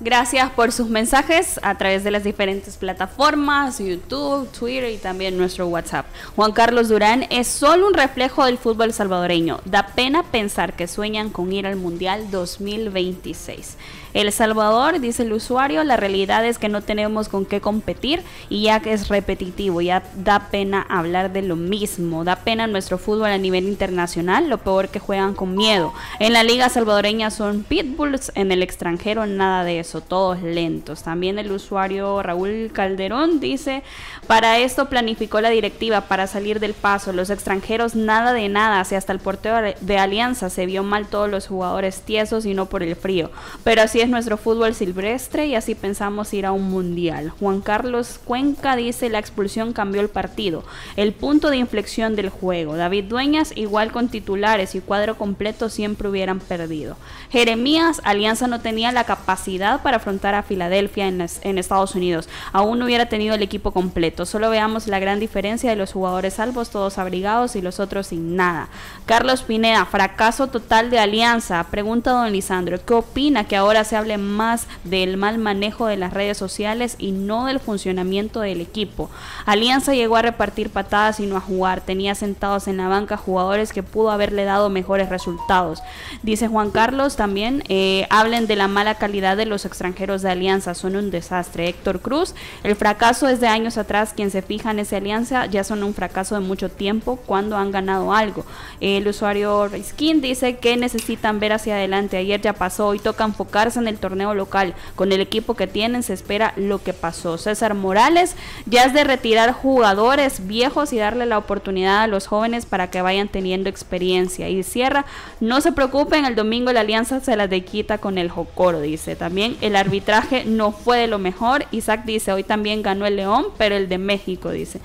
[0.05, 5.67] Gracias por sus mensajes a través de las diferentes plataformas, YouTube, Twitter y también nuestro
[5.69, 6.05] WhatsApp.
[6.37, 9.61] Juan Carlos Durán es solo un reflejo del fútbol salvadoreño.
[9.65, 13.79] Da pena pensar que sueñan con ir al Mundial 2026.
[14.15, 18.62] El Salvador, dice el usuario, la realidad es que no tenemos con qué competir y
[18.62, 23.27] ya que es repetitivo, ya da pena hablar de lo mismo, da pena nuestro fútbol
[23.27, 25.93] a nivel internacional, lo peor que juegan con miedo.
[26.21, 31.03] En la liga salvadoreña son pitbulls, en el extranjero nada de eso, todos lentos.
[31.03, 33.83] También el usuario Raúl Calderón dice,
[34.29, 38.95] para esto planificó la directiva para salir del paso, los extranjeros nada de nada, si
[38.95, 42.85] hasta el portero de Alianza se vio mal todos los jugadores tiesos y no por
[42.85, 43.33] el frío,
[43.65, 47.31] pero así es nuestro fútbol silvestre y así pensamos ir a un mundial.
[47.31, 50.63] Juan Carlos Cuenca dice la expulsión cambió el partido,
[50.97, 52.77] el punto de inflexión del juego.
[52.77, 56.97] David Dueñas igual con titulares y cuadro completo siempre hubieran perdido.
[57.31, 62.29] Jeremías, Alianza no tenía la capacidad para afrontar a Filadelfia en, en Estados Unidos.
[62.53, 64.27] Aún no hubiera tenido el equipo completo.
[64.27, 68.37] Solo veamos la gran diferencia de los jugadores salvos, todos abrigados y los otros sin
[68.37, 68.69] nada.
[69.07, 71.65] Carlos Pineda, fracaso total de Alianza.
[71.71, 76.12] Pregunta don Lisandro, ¿qué opina que ahora se hable más del mal manejo de las
[76.12, 79.11] redes sociales y no del funcionamiento del equipo?
[79.47, 81.80] Alianza llegó a repartir patadas y no a jugar.
[81.80, 85.82] Tenía sentados en la banca jugadores que pudo haberle dado mejores resultados.
[86.22, 90.74] Dice Juan Carlos también, eh, hablen de la mala calidad de los extranjeros de Alianza,
[90.74, 91.68] son un desastre.
[91.68, 95.64] Héctor Cruz, el fracaso es de años atrás, quien se fija en esa alianza ya
[95.64, 98.45] son un fracaso de mucho tiempo cuando han ganado algo.
[98.80, 103.78] El usuario Riskin dice que necesitan ver hacia adelante, ayer ya pasó, hoy toca enfocarse
[103.78, 107.39] en el torneo local, con el equipo que tienen se espera lo que pasó.
[107.39, 112.66] César Morales ya es de retirar jugadores viejos y darle la oportunidad a los jóvenes
[112.66, 114.49] para que vayan teniendo experiencia.
[114.49, 115.05] Y cierra,
[115.41, 119.16] no se preocupen, el domingo la alianza se las de quita con el Jocoro, dice.
[119.16, 121.66] También el arbitraje no fue de lo mejor.
[121.70, 124.80] Isaac dice, hoy también ganó el León, pero el de México, dice.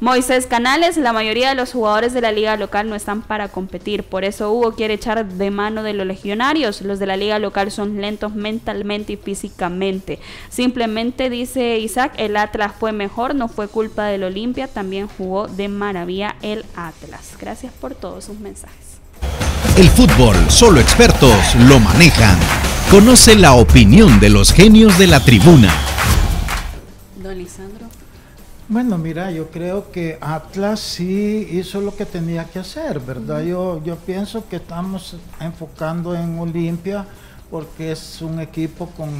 [0.00, 4.02] Moisés Canales, la mayoría de los jugadores de la liga local no están para competir,
[4.02, 6.82] por eso Hugo quiere echar de mano de los legionarios.
[6.82, 10.18] Los de la liga local son lentos mentalmente y físicamente.
[10.48, 15.68] Simplemente dice Isaac, el Atlas fue mejor, no fue culpa del Olimpia, también jugó de
[15.68, 17.36] maravilla el Atlas.
[17.40, 18.98] Gracias por todos sus mensajes.
[19.76, 22.38] El fútbol, solo expertos lo manejan.
[22.90, 25.74] Conoce la opinión de los genios de la tribuna.
[27.16, 27.83] Don Lisandro.
[28.66, 33.42] Bueno, mira, yo creo que Atlas sí hizo lo que tenía que hacer, ¿verdad?
[33.42, 37.04] Yo, yo pienso que estamos enfocando en Olimpia
[37.50, 39.10] porque es un equipo con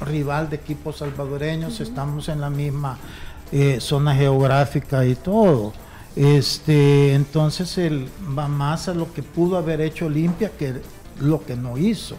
[0.00, 2.96] rival de equipos salvadoreños, estamos en la misma
[3.50, 5.72] eh, zona geográfica y todo.
[6.14, 10.72] Este, entonces él va más a lo que pudo haber hecho Olimpia que
[11.20, 12.14] lo que no hizo.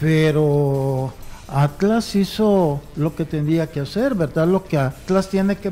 [0.00, 1.12] Pero
[1.48, 4.48] Atlas hizo lo que tenía que hacer, ¿verdad?
[4.48, 5.70] Lo que Atlas tiene que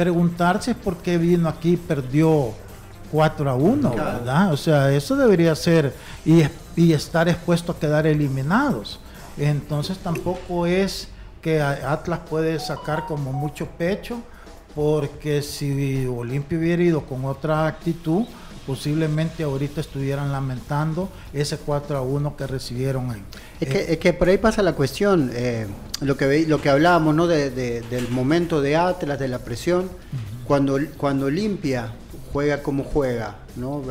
[0.00, 2.54] preguntarse es por qué vino aquí y perdió
[3.12, 4.50] 4 a 1, ¿verdad?
[4.50, 5.94] O sea, eso debería ser
[6.24, 6.42] y,
[6.74, 8.98] y estar expuesto a quedar eliminados.
[9.36, 11.08] Entonces tampoco es
[11.42, 14.22] que Atlas puede sacar como mucho pecho,
[14.74, 18.24] porque si Olimpia hubiera ido con otra actitud,
[18.66, 23.22] posiblemente ahorita estuvieran lamentando ese 4 a 1 que recibieron ahí.
[23.60, 25.66] Es que, es que por ahí pasa la cuestión, eh,
[26.00, 27.26] lo, que lo que hablábamos ¿no?
[27.26, 29.90] De, de, del momento de Atlas, de la presión,
[30.46, 31.92] cuando, cuando Olimpia
[32.32, 33.82] juega como juega, ¿no?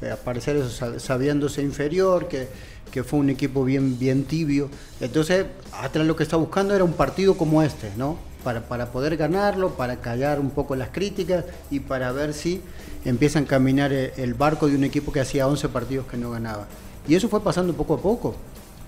[0.00, 2.48] que, a parecer eso, sabiéndose inferior, que,
[2.90, 4.70] que fue un equipo bien, bien tibio.
[5.00, 8.18] Entonces, Atlas lo que está buscando era un partido como este, ¿no?
[8.44, 12.62] Para, para poder ganarlo, para callar un poco las críticas y para ver si
[13.04, 16.30] empiezan a caminar el, el barco de un equipo que hacía 11 partidos que no
[16.30, 16.66] ganaba.
[17.06, 18.34] Y eso fue pasando poco a poco.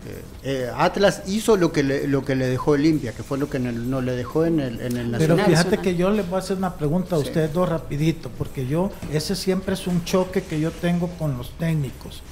[0.06, 3.50] Eh, eh, Atlas hizo lo que le, lo que le dejó Olimpia, que fue lo
[3.50, 5.46] que en el- no le dejó en el, en el Pero Nacional.
[5.46, 8.90] fíjate que yo les voy a hacer una pregunta a ustedes dos rapidito, porque yo,
[9.12, 12.22] ese siempre es un choque que yo tengo con los técnicos.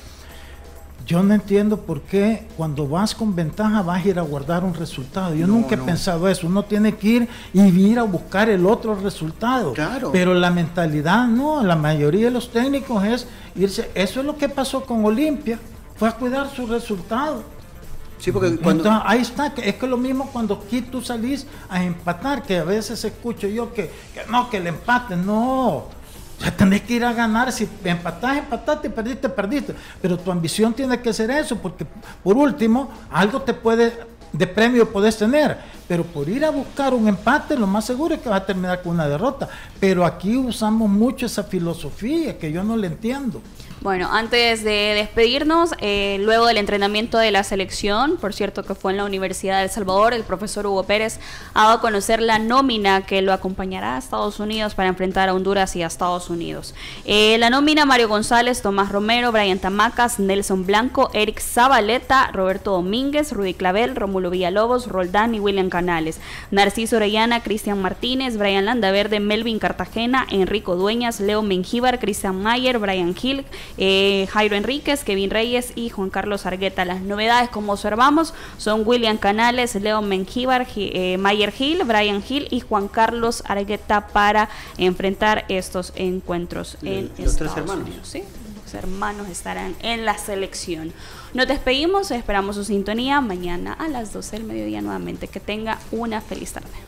[1.09, 4.75] Yo no entiendo por qué cuando vas con ventaja vas a ir a guardar un
[4.75, 5.35] resultado.
[5.35, 5.87] Yo No, nunca he no.
[5.87, 6.47] pensado eso.
[6.47, 9.73] Uno tiene que ir y ir a buscar el otro resultado.
[9.73, 10.11] Claro.
[10.13, 13.91] Pero la mentalidad no, la mayoría de los técnicos es irse.
[13.95, 15.59] Eso es lo que pasó con Olimpia.
[15.97, 17.43] Fue a cuidar su resultado.
[18.19, 21.83] Sí, porque cuando- Entonces, ahí está, es que lo mismo cuando aquí tú salís a
[21.85, 25.85] empatar, que a veces escucho yo que, que no, que el empate, no.
[26.39, 29.75] Sea, tenés que ir a ganar, si empatás, empataste, perdiste, perdiste.
[30.01, 31.87] Pero tu ambición tiene que ser eso, porque
[32.23, 33.93] por último, algo te puede,
[34.33, 35.59] de premio puedes tener.
[35.89, 38.83] Pero por ir a buscar un empate, lo más seguro es que vas a terminar
[38.83, 39.49] con una derrota.
[39.81, 43.43] Pero aquí usamos mucho esa filosofía que yo no le entiendo.
[43.81, 48.91] Bueno, antes de despedirnos, eh, luego del entrenamiento de la selección, por cierto que fue
[48.91, 51.21] en la Universidad de Salvador, el profesor Hugo Pérez
[51.55, 55.35] ha dado a conocer la nómina que lo acompañará a Estados Unidos para enfrentar a
[55.35, 56.75] Honduras y a Estados Unidos.
[57.05, 63.31] Eh, la nómina Mario González, Tomás Romero, Brian Tamacas, Nelson Blanco, Eric Zabaleta, Roberto Domínguez,
[63.31, 66.19] Rudy Clavel, Rómulo Villalobos, Roldán y William Canales,
[66.51, 73.15] Narciso Orellana, Cristian Martínez, Brian Landaverde, Melvin Cartagena, Enrico Dueñas, Leo Mengíbar, Cristian Mayer, Brian
[73.23, 73.47] Hill,
[73.79, 76.85] eh, Jairo Enríquez, Kevin Reyes y Juan Carlos Argueta.
[76.85, 82.61] Las novedades, como observamos, son William Canales, Leo Mengíbar, eh, Mayer Hill, Brian Hill y
[82.61, 87.87] Juan Carlos Argueta para enfrentar estos encuentros en Los tres Estados hermanos.
[87.87, 88.09] Unidos.
[88.09, 88.23] ¿sí?
[88.65, 90.93] Los hermanos estarán en la selección.
[91.33, 95.29] Nos despedimos, esperamos su sintonía mañana a las 12 del mediodía nuevamente.
[95.29, 96.88] Que tenga una feliz tarde.